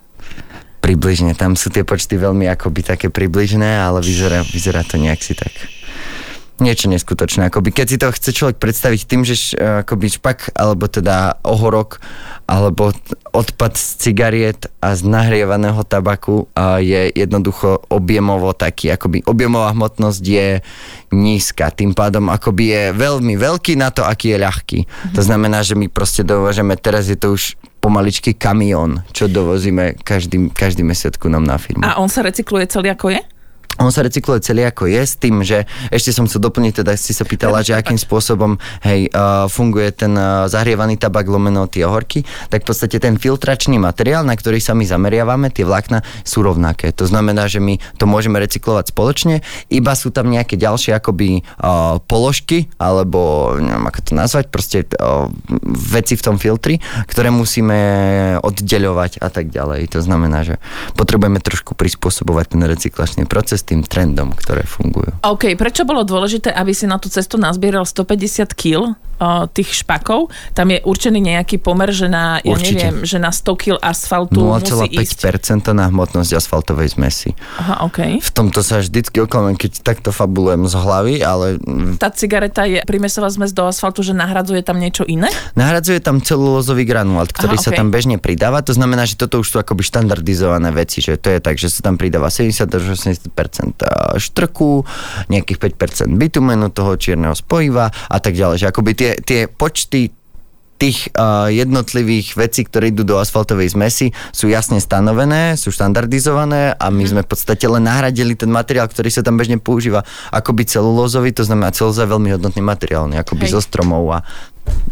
Približne, 0.82 1.38
tam 1.38 1.54
sú 1.54 1.70
tie 1.70 1.86
počty 1.86 2.18
veľmi 2.18 2.50
akoby 2.50 2.82
také 2.82 3.06
približné, 3.06 3.78
ale 3.78 4.02
vyzerá, 4.02 4.42
vyzerá 4.42 4.82
to 4.82 4.98
nejak 4.98 5.22
si 5.22 5.34
tak 5.38 5.54
niečo 6.62 6.86
neskutočné. 6.86 7.50
Akoby, 7.50 7.74
keď 7.74 7.86
si 7.90 7.98
to 7.98 8.14
chce 8.14 8.30
človek 8.30 8.56
predstaviť 8.62 9.00
tým, 9.04 9.26
že 9.26 9.34
š- 9.34 9.58
akoby 9.82 10.06
špak, 10.14 10.54
alebo 10.54 10.86
teda 10.86 11.42
ohorok, 11.42 11.98
alebo 12.46 12.94
odpad 13.34 13.74
z 13.74 13.86
cigariet 13.98 14.70
a 14.78 14.94
z 14.94 15.02
nahrievaného 15.02 15.82
tabaku 15.82 16.46
a 16.54 16.78
je 16.78 17.10
jednoducho 17.12 17.82
objemovo 17.90 18.54
taký, 18.54 18.94
akoby 18.94 19.26
objemová 19.26 19.74
hmotnosť 19.74 20.22
je 20.22 20.48
nízka. 21.10 21.74
Tým 21.74 21.92
pádom 21.92 22.30
akoby 22.30 22.64
je 22.70 22.82
veľmi 22.94 23.34
veľký 23.34 23.74
na 23.74 23.90
to, 23.90 24.06
aký 24.06 24.32
je 24.32 24.38
ľahký. 24.38 24.78
To 25.18 25.22
znamená, 25.26 25.66
že 25.66 25.74
my 25.74 25.90
proste 25.90 26.22
dovážeme, 26.22 26.78
teraz 26.78 27.10
je 27.10 27.18
to 27.18 27.34
už 27.34 27.58
pomaličky 27.82 28.30
kamión, 28.38 29.02
čo 29.10 29.26
dovozíme 29.26 29.98
každý, 30.06 30.54
každý 30.54 30.86
mesiac 30.86 31.18
ku 31.18 31.26
nám 31.26 31.42
na 31.42 31.58
firmu. 31.58 31.82
A 31.82 31.98
on 31.98 32.06
sa 32.06 32.22
recykluje 32.22 32.70
celý 32.70 32.94
ako 32.94 33.10
je? 33.10 33.20
On 33.80 33.88
sa 33.88 34.04
recykluje 34.04 34.44
celý 34.44 34.68
ako 34.68 34.84
je, 34.84 35.00
s 35.00 35.16
tým, 35.16 35.40
že 35.40 35.64
ešte 35.88 36.12
som 36.12 36.28
chcel 36.28 36.44
doplniť, 36.44 36.84
teda 36.84 36.92
si 36.92 37.16
sa 37.16 37.24
pýtala, 37.24 37.64
že 37.64 37.72
akým 37.72 37.96
spôsobom 37.96 38.60
hej, 38.84 39.08
uh, 39.08 39.48
funguje 39.48 39.88
ten 39.96 40.12
uh, 40.12 40.44
zahrievaný 40.44 41.00
tabak 41.00 41.24
lomeno 41.24 41.64
tie 41.64 41.88
horky, 41.88 42.20
tak 42.52 42.62
v 42.62 42.68
podstate 42.68 43.00
ten 43.00 43.16
filtračný 43.16 43.80
materiál, 43.80 44.28
na 44.28 44.36
ktorý 44.36 44.60
sa 44.60 44.76
my 44.76 44.84
zameriavame, 44.84 45.48
tie 45.48 45.64
vlákna, 45.64 46.04
sú 46.20 46.44
rovnaké. 46.44 46.92
To 47.00 47.08
znamená, 47.08 47.48
že 47.48 47.64
my 47.64 47.80
to 47.96 48.04
môžeme 48.04 48.36
recyklovať 48.36 48.92
spoločne, 48.92 49.40
iba 49.72 49.92
sú 49.96 50.12
tam 50.12 50.28
nejaké 50.28 50.60
ďalšie 50.60 50.92
akoby 50.92 51.40
uh, 51.40 51.96
položky, 52.04 52.68
alebo 52.76 53.56
neviem 53.56 53.88
ako 53.88 54.00
to 54.04 54.12
nazvať, 54.12 54.44
proste 54.52 54.84
uh, 54.84 55.32
veci 55.72 56.20
v 56.20 56.22
tom 56.22 56.36
filtri, 56.36 56.76
ktoré 57.08 57.32
musíme 57.32 57.78
oddeľovať 58.44 59.24
a 59.24 59.32
tak 59.32 59.48
ďalej. 59.48 59.96
To 59.96 60.04
znamená, 60.04 60.44
že 60.44 60.60
potrebujeme 60.92 61.40
trošku 61.40 61.72
prispôsobovať 61.72 62.52
ten 62.52 62.62
recyklačný 62.68 63.24
proces 63.24 63.61
tým 63.62 63.80
trendom, 63.82 64.34
ktoré 64.34 64.62
fungujú. 64.62 65.14
OK, 65.22 65.54
prečo 65.54 65.82
bolo 65.82 66.02
dôležité, 66.02 66.50
aby 66.50 66.70
si 66.70 66.84
na 66.84 66.98
tú 66.98 67.06
cestu 67.06 67.38
nazbieral 67.38 67.86
150 67.86 68.50
kg 68.52 68.94
tých 69.54 69.86
špakov? 69.86 70.34
Tam 70.50 70.66
je 70.66 70.82
určený 70.82 71.22
nejaký 71.22 71.62
pomer, 71.62 71.94
že 71.94 72.10
na, 72.10 72.42
ja 72.42 72.58
Určite. 72.58 72.90
neviem, 72.90 73.06
že 73.06 73.22
na 73.22 73.30
100 73.30 73.54
kg 73.54 73.74
asfaltu 73.78 74.42
musí 74.42 74.90
ísť. 74.98 75.30
0,5% 75.62 75.78
na 75.78 75.86
hmotnosť 75.94 76.30
asfaltovej 76.34 76.98
zmesi. 76.98 77.30
Aha, 77.54 77.86
OK. 77.86 78.18
V 78.18 78.30
tomto 78.34 78.66
sa 78.66 78.82
vždycky 78.82 79.22
oklamem, 79.22 79.54
keď 79.54 79.78
takto 79.86 80.10
fabulujem 80.10 80.66
z 80.66 80.74
hlavy, 80.74 81.14
ale 81.22 81.62
Tá 82.02 82.10
cigareta 82.10 82.66
je 82.66 82.82
primesová 82.82 83.30
zmes 83.30 83.54
do 83.54 83.62
asfaltu, 83.62 84.02
že 84.02 84.10
nahradzuje 84.10 84.66
tam 84.66 84.82
niečo 84.82 85.06
iné? 85.06 85.30
nahradzuje 85.54 86.02
tam 86.02 86.18
celulózový 86.18 86.82
granulát, 86.82 87.30
ktorý 87.30 87.54
Aha, 87.54 87.62
sa 87.62 87.70
okej. 87.70 87.78
tam 87.78 87.88
bežne 87.94 88.16
pridáva. 88.18 88.58
To 88.66 88.74
znamená, 88.74 89.06
že 89.06 89.14
toto 89.14 89.38
už 89.38 89.46
sú 89.46 89.56
akoby 89.62 89.86
štandardizované 89.86 90.74
veci, 90.74 90.98
že 90.98 91.14
to 91.14 91.30
je 91.30 91.38
tak, 91.38 91.62
že 91.62 91.70
sa 91.70 91.86
tam 91.86 91.94
pridáva 91.94 92.26
70 92.26 92.66
až 92.66 92.82
80% 92.98 93.30
štrku, 94.16 94.86
nejakých 95.28 95.58
5% 95.76 96.16
bitumenu, 96.16 96.72
toho 96.72 96.96
čierneho 96.96 97.36
spojiva 97.36 97.92
a 97.92 98.18
tak 98.18 98.34
ďalej. 98.38 98.64
Že 98.64 98.66
akoby 98.72 98.90
tie, 98.96 99.10
tie 99.20 99.40
počty 99.50 100.10
tých 100.82 101.14
uh, 101.14 101.46
jednotlivých 101.46 102.34
vecí, 102.34 102.66
ktoré 102.66 102.90
idú 102.90 103.06
do 103.06 103.22
asfaltovej 103.22 103.70
zmesi, 103.70 104.10
sú 104.34 104.50
jasne 104.50 104.82
stanovené, 104.82 105.54
sú 105.54 105.70
štandardizované 105.70 106.74
a 106.74 106.90
my 106.90 107.06
sme 107.06 107.22
v 107.22 107.30
podstate 107.30 107.70
len 107.70 107.86
nahradili 107.86 108.34
ten 108.34 108.50
materiál, 108.50 108.90
ktorý 108.90 109.06
sa 109.14 109.22
tam 109.22 109.38
bežne 109.38 109.62
používa 109.62 110.02
akoby 110.34 110.66
celulózový, 110.66 111.30
to 111.30 111.46
znamená 111.46 111.70
celulóza 111.70 112.02
je 112.02 112.10
veľmi 112.10 112.34
hodnotný 112.34 112.66
materiál, 112.66 113.06
akoby 113.14 113.46
Hej. 113.46 113.54
zo 113.54 113.60
stromov 113.62 114.10
a, 114.10 114.26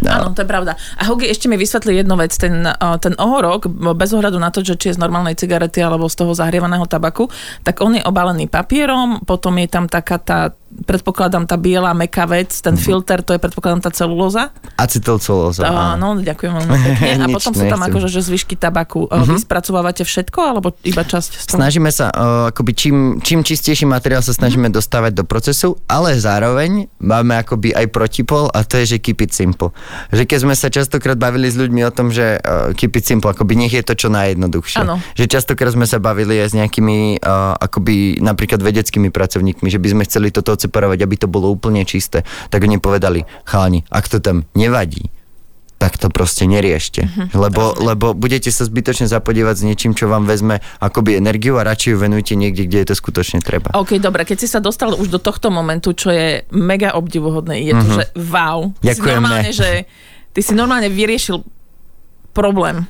a 0.00 0.16
Áno, 0.18 0.32
to 0.32 0.40
je 0.40 0.48
pravda. 0.48 0.72
A 0.96 1.04
Hogi, 1.04 1.26
ešte 1.26 1.44
mi 1.44 1.54
vysvetli 1.54 1.92
jednu 1.94 2.14
vec. 2.14 2.32
Ten, 2.32 2.64
ten 2.98 3.14
ohorok, 3.14 3.64
bez 3.92 4.10
ohľadu 4.10 4.36
na 4.36 4.48
to, 4.48 4.60
že 4.60 4.74
či 4.74 4.88
je 4.88 4.96
z 4.96 4.98
normálnej 4.98 5.34
cigarety 5.34 5.78
alebo 5.78 6.06
z 6.06 6.16
toho 6.16 6.32
zahrievaného 6.32 6.82
tabaku, 6.84 7.28
tak 7.60 7.78
on 7.78 7.92
je 7.92 8.02
obalený 8.02 8.46
papierom, 8.46 9.20
potom 9.22 9.52
je 9.54 9.68
tam 9.68 9.84
taká 9.86 10.16
tá, 10.16 10.38
predpokladám, 10.80 11.44
tá 11.44 11.54
biela 11.54 11.92
meká 11.92 12.24
vec, 12.24 12.48
ten 12.54 12.72
Mhm. 12.72 12.80
filter, 12.80 13.18
to 13.20 13.32
je 13.32 13.40
predpokladám 13.40 13.82
tá 13.82 13.90
celulóza. 13.90 14.48
acetylcelulóza. 14.74 15.68
Áno, 15.68 16.16
ďakujem 16.16 16.52
veľmi 16.54 16.76
pekne. 16.88 17.08
A 17.14 17.26
Nič 17.26 17.34
potom 17.34 17.52
sú 17.52 17.64
tam 17.64 17.78
nechcem. 17.78 17.90
akože 17.92 18.08
že 18.08 18.20
zvyšky 18.22 18.54
tabaku. 18.56 19.04
Uh, 19.04 19.22
Vy 19.26 19.36
spracovávate 19.38 20.02
všetko, 20.02 20.38
alebo 20.40 20.72
iba 20.82 21.02
časť 21.02 21.44
toho? 21.44 21.60
Snažíme 21.60 21.90
sa, 21.90 22.08
uh, 22.08 22.16
akoby 22.48 22.72
čím, 22.72 22.96
čím 23.20 23.42
čistejší 23.42 23.84
materiál 23.84 24.20
sa 24.20 24.32
snažíme 24.32 24.70
dostávať 24.70 25.12
do 25.12 25.24
procesu, 25.24 25.76
ale 25.84 26.16
zároveň 26.16 26.88
máme 26.96 27.36
akoby 27.36 27.76
aj 27.76 27.86
protipol 27.88 28.48
a 28.48 28.64
to 28.64 28.80
je, 28.80 28.96
že 28.96 28.98
keep 28.98 29.20
it 29.20 29.30
simple. 29.30 29.60
Že 30.09 30.25
keď 30.25 30.38
sme 30.40 30.55
sa 30.57 30.73
častokrát 30.73 31.21
bavili 31.21 31.52
s 31.52 31.61
ľuďmi 31.61 31.85
o 31.85 31.93
tom, 31.93 32.09
že 32.09 32.40
uh, 32.40 32.73
keep 32.73 32.97
it 32.97 33.05
simple, 33.05 33.29
akoby 33.29 33.61
nech 33.61 33.76
je 33.76 33.85
to 33.85 33.93
čo 33.93 34.09
najjednoduchšie. 34.09 34.81
Áno. 34.81 34.97
Že 35.12 35.25
častokrát 35.29 35.76
sme 35.76 35.85
sa 35.85 36.00
bavili 36.00 36.40
aj 36.40 36.49
s 36.50 36.55
nejakými 36.57 37.21
uh, 37.21 37.61
akoby 37.61 38.25
napríklad 38.25 38.64
vedeckými 38.64 39.12
pracovníkmi, 39.12 39.69
že 39.69 39.76
by 39.76 39.88
sme 39.93 40.02
chceli 40.09 40.33
toto 40.33 40.57
odseparovať, 40.57 41.05
aby 41.05 41.17
to 41.21 41.29
bolo 41.29 41.52
úplne 41.52 41.85
čisté. 41.85 42.25
Tak 42.49 42.64
oni 42.64 42.81
povedali, 42.81 43.29
chalani, 43.45 43.85
ak 43.93 44.09
to 44.09 44.25
tam 44.25 44.49
nevadí, 44.57 45.12
tak 45.80 45.96
to 45.96 46.12
proste 46.12 46.44
neriešte. 46.44 47.08
Mhm, 47.08 47.32
lebo, 47.32 47.72
lebo 47.81 48.12
budete 48.12 48.52
sa 48.52 48.68
zbytočne 48.68 49.09
zapodievať 49.09 49.55
s 49.57 49.62
niečím, 49.64 49.96
čo 49.96 50.12
vám 50.12 50.28
vezme 50.28 50.61
akoby 50.76 51.16
energiu 51.16 51.57
a 51.57 51.64
radšej 51.64 51.96
ju 51.96 51.98
venujte 51.98 52.37
niekde, 52.37 52.68
kde 52.68 52.85
je 52.85 52.87
to 52.92 52.94
skutočne 53.00 53.40
treba. 53.40 53.72
OK, 53.72 53.96
dobre, 53.96 54.28
keď 54.28 54.44
si 54.44 54.48
sa 54.52 54.61
dostal 54.61 54.92
už 54.92 55.09
do 55.09 55.16
tohto 55.16 55.48
momentu, 55.48 55.96
čo 55.96 56.12
je 56.12 56.44
mega 56.52 56.92
obdivuhodné, 56.92 57.64
je 57.64 57.72
to, 57.72 57.87
že 57.96 58.05
wow. 58.28 58.68
Ty 58.76 58.85
si 58.85 58.88
Ďakujeme. 58.92 59.16
normálne, 59.16 59.50
že 59.57 59.70
ty 60.37 60.40
si 60.44 60.52
normálne 60.52 60.92
vyriešil 60.92 61.40
problém. 62.37 62.85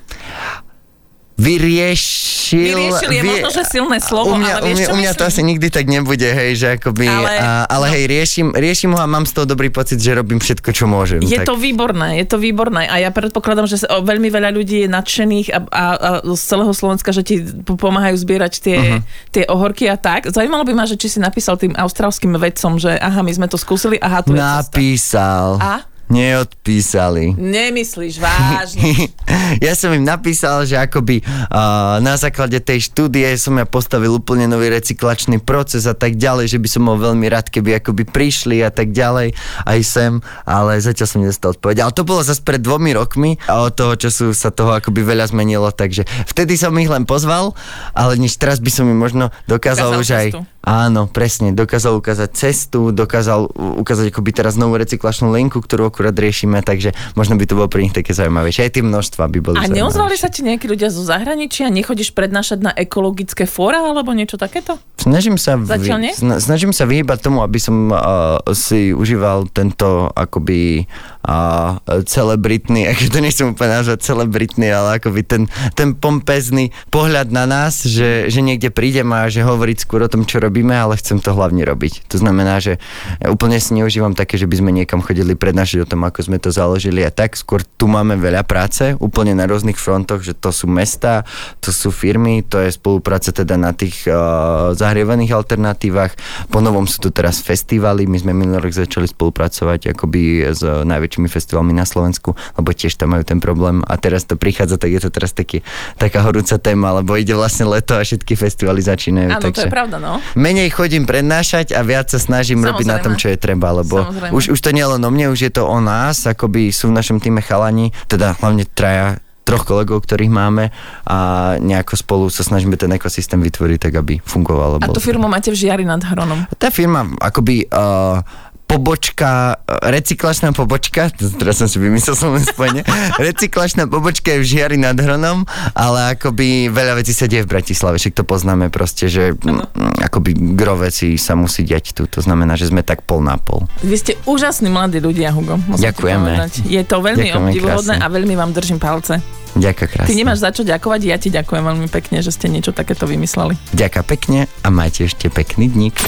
Vyriešil... 1.40 2.68
Vyriešil 2.68 3.10
je 3.16 3.22
možno, 3.24 3.48
že 3.48 3.62
silné 3.64 3.96
slovo, 4.04 4.36
u 4.36 4.40
mňa, 4.40 4.52
ale 4.60 4.66
vieš, 4.68 4.76
u 4.76 4.80
mňa, 4.80 4.88
u 4.92 4.96
mňa 5.00 5.12
to 5.16 5.24
asi 5.24 5.40
nikdy 5.40 5.66
tak 5.72 5.88
nebude, 5.88 6.28
hej, 6.28 6.50
že 6.60 6.66
akoby... 6.76 7.08
Ale- 7.08 7.40
a, 7.40 7.64
ale 7.64 7.86
no. 7.88 7.92
hej, 7.96 8.04
riešim, 8.04 8.48
riešim 8.52 8.92
ho 8.92 9.00
a 9.00 9.08
mám 9.08 9.24
z 9.24 9.32
toho 9.32 9.48
dobrý 9.48 9.72
pocit, 9.72 9.96
že 9.96 10.12
robím 10.12 10.36
všetko, 10.36 10.68
čo 10.76 10.84
môžem. 10.84 11.24
Je 11.24 11.40
tak. 11.40 11.48
to 11.48 11.56
výborné, 11.56 12.20
je 12.20 12.26
to 12.28 12.36
výborné 12.36 12.84
a 12.84 13.00
ja 13.00 13.08
predpokladám, 13.08 13.64
že 13.64 13.80
veľmi 13.88 14.28
veľa 14.28 14.52
ľudí 14.52 14.84
je 14.84 14.88
nadšených 14.92 15.46
a, 15.50 15.58
a, 15.64 15.84
a 15.96 16.10
z 16.36 16.42
celého 16.44 16.72
Slovenska, 16.76 17.10
že 17.16 17.24
ti 17.24 17.40
pomáhajú 17.64 18.20
zbierať 18.20 18.52
tie, 18.60 18.78
uh-huh. 18.78 19.00
tie 19.32 19.44
ohorky 19.48 19.88
a 19.88 19.96
tak. 19.96 20.28
Zaujímalo 20.28 20.68
by 20.68 20.72
ma, 20.76 20.84
že 20.84 21.00
či 21.00 21.08
si 21.08 21.18
napísal 21.22 21.56
tým 21.56 21.72
austrálskym 21.72 22.36
vedcom, 22.36 22.76
že 22.76 23.00
aha, 23.00 23.24
my 23.24 23.32
sme 23.32 23.46
to 23.48 23.56
skúsili, 23.56 23.96
aha, 23.96 24.20
tu 24.20 24.36
je 24.36 24.42
cesta. 24.42 24.60
Napísal. 24.60 25.48
A? 25.56 25.89
Neodpísali. 26.10 27.38
Nemyslíš 27.38 28.18
vážne. 28.18 29.14
ja 29.66 29.78
som 29.78 29.94
im 29.94 30.02
napísal, 30.02 30.66
že 30.66 30.74
akoby 30.74 31.22
uh, 31.22 32.02
na 32.02 32.18
základe 32.18 32.58
tej 32.58 32.90
štúdie 32.90 33.30
som 33.38 33.54
ja 33.54 33.64
postavil 33.64 34.10
úplne 34.10 34.50
nový 34.50 34.74
recyklačný 34.74 35.38
proces 35.38 35.86
a 35.86 35.94
tak 35.94 36.18
ďalej, 36.18 36.50
že 36.50 36.58
by 36.58 36.68
som 36.68 36.82
bol 36.90 36.98
veľmi 36.98 37.30
rád, 37.30 37.46
keby 37.48 37.78
akoby 37.78 38.04
prišli 38.10 38.58
a 38.66 38.74
tak 38.74 38.90
ďalej 38.90 39.38
aj 39.64 39.80
sem, 39.86 40.12
ale 40.42 40.82
zatiaľ 40.82 41.06
som 41.06 41.22
nedostal 41.22 41.54
odpoveď. 41.54 41.86
Ale 41.86 41.94
to 41.94 42.02
bolo 42.02 42.26
zase 42.26 42.42
pred 42.42 42.58
dvomi 42.58 42.90
rokmi 42.90 43.38
a 43.46 43.70
od 43.70 43.78
toho 43.78 43.94
času 43.94 44.34
sa 44.34 44.50
toho 44.50 44.74
akoby 44.74 45.06
veľa 45.06 45.30
zmenilo, 45.30 45.70
takže 45.70 46.02
vtedy 46.26 46.58
som 46.58 46.74
ich 46.82 46.90
len 46.90 47.06
pozval, 47.06 47.54
ale 47.94 48.18
než 48.18 48.34
teraz 48.34 48.58
by 48.58 48.70
som 48.74 48.90
im 48.90 48.98
možno 48.98 49.30
dokázal 49.46 49.94
Ukázal 49.94 50.02
už 50.02 50.10
aj... 50.10 50.26
Áno, 50.60 51.08
presne, 51.08 51.56
dokázal 51.56 51.96
ukázať 51.96 52.30
cestu, 52.36 52.92
dokázal 52.92 53.48
ukázať 53.80 54.12
akoby 54.12 54.30
teraz 54.36 54.60
novú 54.60 54.76
recyklačnú 54.76 55.32
linku, 55.32 55.64
ktorú 55.64 55.88
akurát 55.88 56.12
riešime, 56.12 56.60
takže 56.60 56.92
možno 57.16 57.40
by 57.40 57.48
to 57.48 57.56
bolo 57.56 57.72
pre 57.72 57.80
nich 57.80 57.96
také 57.96 58.12
zaujímavejšie. 58.12 58.68
Aj 58.68 58.72
tie 58.76 58.84
množstva 58.84 59.24
by 59.24 59.38
boli 59.40 59.56
A 59.56 59.72
neozvali 59.72 60.20
sa 60.20 60.28
ti 60.28 60.44
nejakí 60.44 60.68
ľudia 60.68 60.92
zo 60.92 61.00
zahraničia? 61.00 61.72
Nechodíš 61.72 62.12
prednášať 62.12 62.60
na 62.60 62.72
ekologické 62.76 63.48
fóra 63.48 63.80
alebo 63.80 64.12
niečo 64.12 64.36
takéto? 64.36 64.76
Snažím 65.00 65.40
sa, 65.40 65.56
Zatiaľ 65.56 66.12
sna- 66.12 66.40
snažím 66.44 66.76
sa 66.76 66.84
vyhýbať 66.84 67.24
tomu, 67.24 67.40
aby 67.40 67.56
som 67.56 67.88
uh, 67.88 68.36
si 68.52 68.92
užíval 68.92 69.48
tento 69.48 70.12
akoby 70.12 70.84
uh, 71.24 71.80
celebritný, 72.04 72.84
aké 72.92 73.08
to 73.08 73.24
nechcem 73.24 73.56
úplne 73.56 73.80
nazvať 73.80 74.04
celebritný, 74.04 74.68
ale 74.68 75.00
akoby 75.00 75.24
ten, 75.24 75.42
ten 75.72 75.96
pompezný 75.96 76.68
pohľad 76.92 77.32
na 77.32 77.48
nás, 77.48 77.80
že, 77.80 78.28
že 78.28 78.44
niekde 78.44 78.68
prídem 78.68 79.08
a 79.16 79.32
že 79.32 79.40
hovoriť 79.40 79.88
skôr 79.88 80.04
o 80.04 80.12
tom, 80.12 80.28
čo 80.28 80.36
robím 80.36 80.49
robíme, 80.50 80.74
ale 80.74 80.98
chcem 80.98 81.22
to 81.22 81.30
hlavne 81.30 81.62
robiť. 81.62 82.10
To 82.10 82.18
znamená, 82.18 82.58
že 82.58 82.82
úplne 83.22 83.62
si 83.62 83.70
neužívam 83.78 84.18
také, 84.18 84.34
že 84.34 84.50
by 84.50 84.58
sme 84.58 84.74
niekam 84.74 84.98
chodili 84.98 85.38
prednášať 85.38 85.86
o 85.86 85.88
tom, 85.88 86.02
ako 86.02 86.26
sme 86.26 86.42
to 86.42 86.50
založili 86.50 87.06
a 87.06 87.14
tak. 87.14 87.38
Skôr 87.38 87.62
tu 87.62 87.86
máme 87.86 88.18
veľa 88.18 88.42
práce, 88.42 88.98
úplne 88.98 89.38
na 89.38 89.46
rôznych 89.46 89.78
frontoch, 89.78 90.26
že 90.26 90.34
to 90.34 90.50
sú 90.50 90.66
mesta, 90.66 91.22
to 91.62 91.70
sú 91.70 91.94
firmy, 91.94 92.42
to 92.42 92.58
je 92.58 92.74
spolupráca 92.74 93.30
teda 93.30 93.54
na 93.54 93.70
tých 93.70 94.10
uh, 94.10 94.74
zahrievaných 94.74 95.38
alternatívach. 95.38 96.18
Po 96.50 96.58
novom 96.58 96.90
sú 96.90 96.98
tu 96.98 97.14
teraz 97.14 97.38
festivaly, 97.38 98.10
my 98.10 98.18
sme 98.18 98.34
minulý 98.34 98.66
rok 98.66 98.74
začali 98.74 99.06
spolupracovať 99.06 99.94
akoby 99.94 100.50
s 100.50 100.66
najväčšími 100.66 101.30
festivalmi 101.30 101.70
na 101.70 101.86
Slovensku, 101.86 102.34
lebo 102.58 102.74
tiež 102.74 102.98
tam 102.98 103.14
majú 103.14 103.22
ten 103.22 103.38
problém 103.38 103.86
a 103.86 103.94
teraz 103.94 104.26
to 104.26 104.34
prichádza, 104.34 104.82
tak 104.82 104.90
je 104.90 105.00
to 105.06 105.14
teraz 105.14 105.30
taký, 105.30 105.62
taká 105.94 106.26
horúca 106.26 106.58
téma, 106.58 106.98
lebo 106.98 107.14
ide 107.14 107.38
vlastne 107.38 107.70
leto 107.70 107.94
a 107.94 108.02
všetky 108.02 108.34
festivaly 108.34 108.82
začínajú. 108.82 109.30
Áno, 109.38 109.44
takže 109.46 109.60
to 109.60 109.68
je 109.70 109.76
pravda, 109.78 109.96
no. 110.02 110.18
Menej 110.40 110.72
chodím 110.72 111.04
prednášať 111.04 111.76
a 111.76 111.84
viac 111.84 112.08
sa 112.08 112.16
snažím 112.16 112.64
Samozrejme. 112.64 112.72
robiť 112.72 112.86
na 112.88 112.98
tom, 113.04 113.14
čo 113.20 113.28
je 113.28 113.36
treba, 113.36 113.76
lebo 113.76 114.08
už, 114.32 114.56
už 114.56 114.60
to 114.64 114.72
nie 114.72 114.84
len 114.88 115.04
o 115.04 115.10
mne, 115.12 115.28
už 115.28 115.40
je 115.44 115.52
to 115.52 115.68
o 115.68 115.78
nás, 115.84 116.24
akoby 116.24 116.72
sú 116.72 116.88
v 116.88 116.96
našom 116.96 117.20
týme 117.20 117.44
chalani, 117.44 117.92
teda 118.08 118.40
hlavne 118.40 118.64
traja 118.64 119.20
troch 119.44 119.66
kolegov, 119.66 120.06
ktorých 120.06 120.30
máme 120.30 120.70
a 121.10 121.18
nejako 121.58 121.94
spolu 121.98 122.24
sa 122.30 122.46
snažíme 122.46 122.78
ten 122.78 122.94
ekosystém 122.94 123.42
vytvoriť 123.42 123.78
tak, 123.82 123.98
aby 123.98 124.22
fungoval. 124.22 124.78
A 124.78 124.88
tú 124.94 125.02
firmu 125.02 125.26
máte 125.26 125.50
v 125.50 125.58
Žiari 125.58 125.82
nad 125.82 125.98
Hronom? 125.98 126.46
Tá 126.54 126.70
firma 126.70 127.10
akoby 127.18 127.66
uh, 127.66 128.22
pobočka, 128.70 129.58
recyklačná 129.66 130.54
pobočka, 130.54 131.10
teraz 131.42 131.58
som 131.58 131.66
si 131.66 131.82
vymyslel 131.82 132.14
som 132.14 132.30
len 132.30 132.46
spojenie, 132.46 132.86
recyklačná 133.18 133.90
pobočka 133.90 134.38
je 134.38 134.38
v 134.38 134.46
Žiari 134.46 134.78
nad 134.78 134.94
Hronom, 134.94 135.42
ale 135.74 136.14
akoby 136.14 136.70
veľa 136.70 137.02
vecí 137.02 137.10
sa 137.10 137.26
deje 137.26 137.42
v 137.42 137.50
Bratislave, 137.50 137.98
však 137.98 138.14
to 138.14 138.22
poznáme 138.22 138.70
proste, 138.70 139.10
že 139.10 139.34
ano. 139.42 139.66
akoby 139.98 140.54
gro 140.54 140.78
veci 140.78 141.18
sa 141.18 141.34
musí 141.34 141.66
diať 141.66 141.98
tu, 141.98 142.06
to 142.06 142.22
znamená, 142.22 142.54
že 142.54 142.70
sme 142.70 142.86
tak 142.86 143.02
pol 143.02 143.18
na 143.18 143.42
pol. 143.42 143.66
Vy 143.82 143.96
ste 143.98 144.12
úžasní 144.22 144.70
mladí 144.70 145.02
ľudia, 145.02 145.34
Hugo. 145.34 145.58
Ďakujeme. 145.74 146.46
Je 146.62 146.82
to 146.86 147.02
veľmi 147.02 147.28
obdivuhodné 147.34 147.98
a 147.98 148.06
veľmi 148.06 148.38
vám 148.38 148.54
držím 148.54 148.78
palce. 148.78 149.18
Ďakujem 149.58 149.90
krásne. 149.90 150.08
Ty 150.08 150.14
nemáš 150.14 150.38
za 150.46 150.50
čo 150.54 150.62
ďakovať, 150.62 151.00
ja 151.10 151.18
ti 151.18 151.26
ďakujem 151.34 151.62
veľmi 151.66 151.88
pekne, 151.90 152.22
že 152.22 152.30
ste 152.30 152.46
niečo 152.46 152.70
takéto 152.70 153.10
vymysleli. 153.10 153.58
Ďakujem 153.74 154.06
pekne 154.06 154.38
a 154.62 154.68
majte 154.70 155.10
ešte 155.10 155.26
pekný 155.26 155.66
dník. 155.66 155.98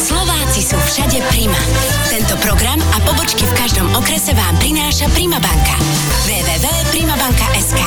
Slováci 0.00 0.64
sú 0.64 0.78
všade 0.80 1.20
Prima. 1.28 1.97
Tento 2.28 2.44
program 2.44 2.76
a 2.92 3.00
pobočky 3.08 3.40
v 3.40 3.56
každom 3.56 3.88
okrese 3.96 4.36
vám 4.36 4.52
prináša 4.60 5.08
Prima 5.16 5.40
banka. 5.40 5.80
www.primabanka.sk 6.28 7.80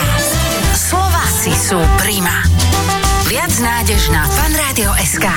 Slováci 0.73 1.53
sú 1.53 1.77
Prima. 2.01 2.41
Viac 3.29 3.53
nádež 3.61 4.09
na 4.09 4.25
fanradio.sk 4.25 5.29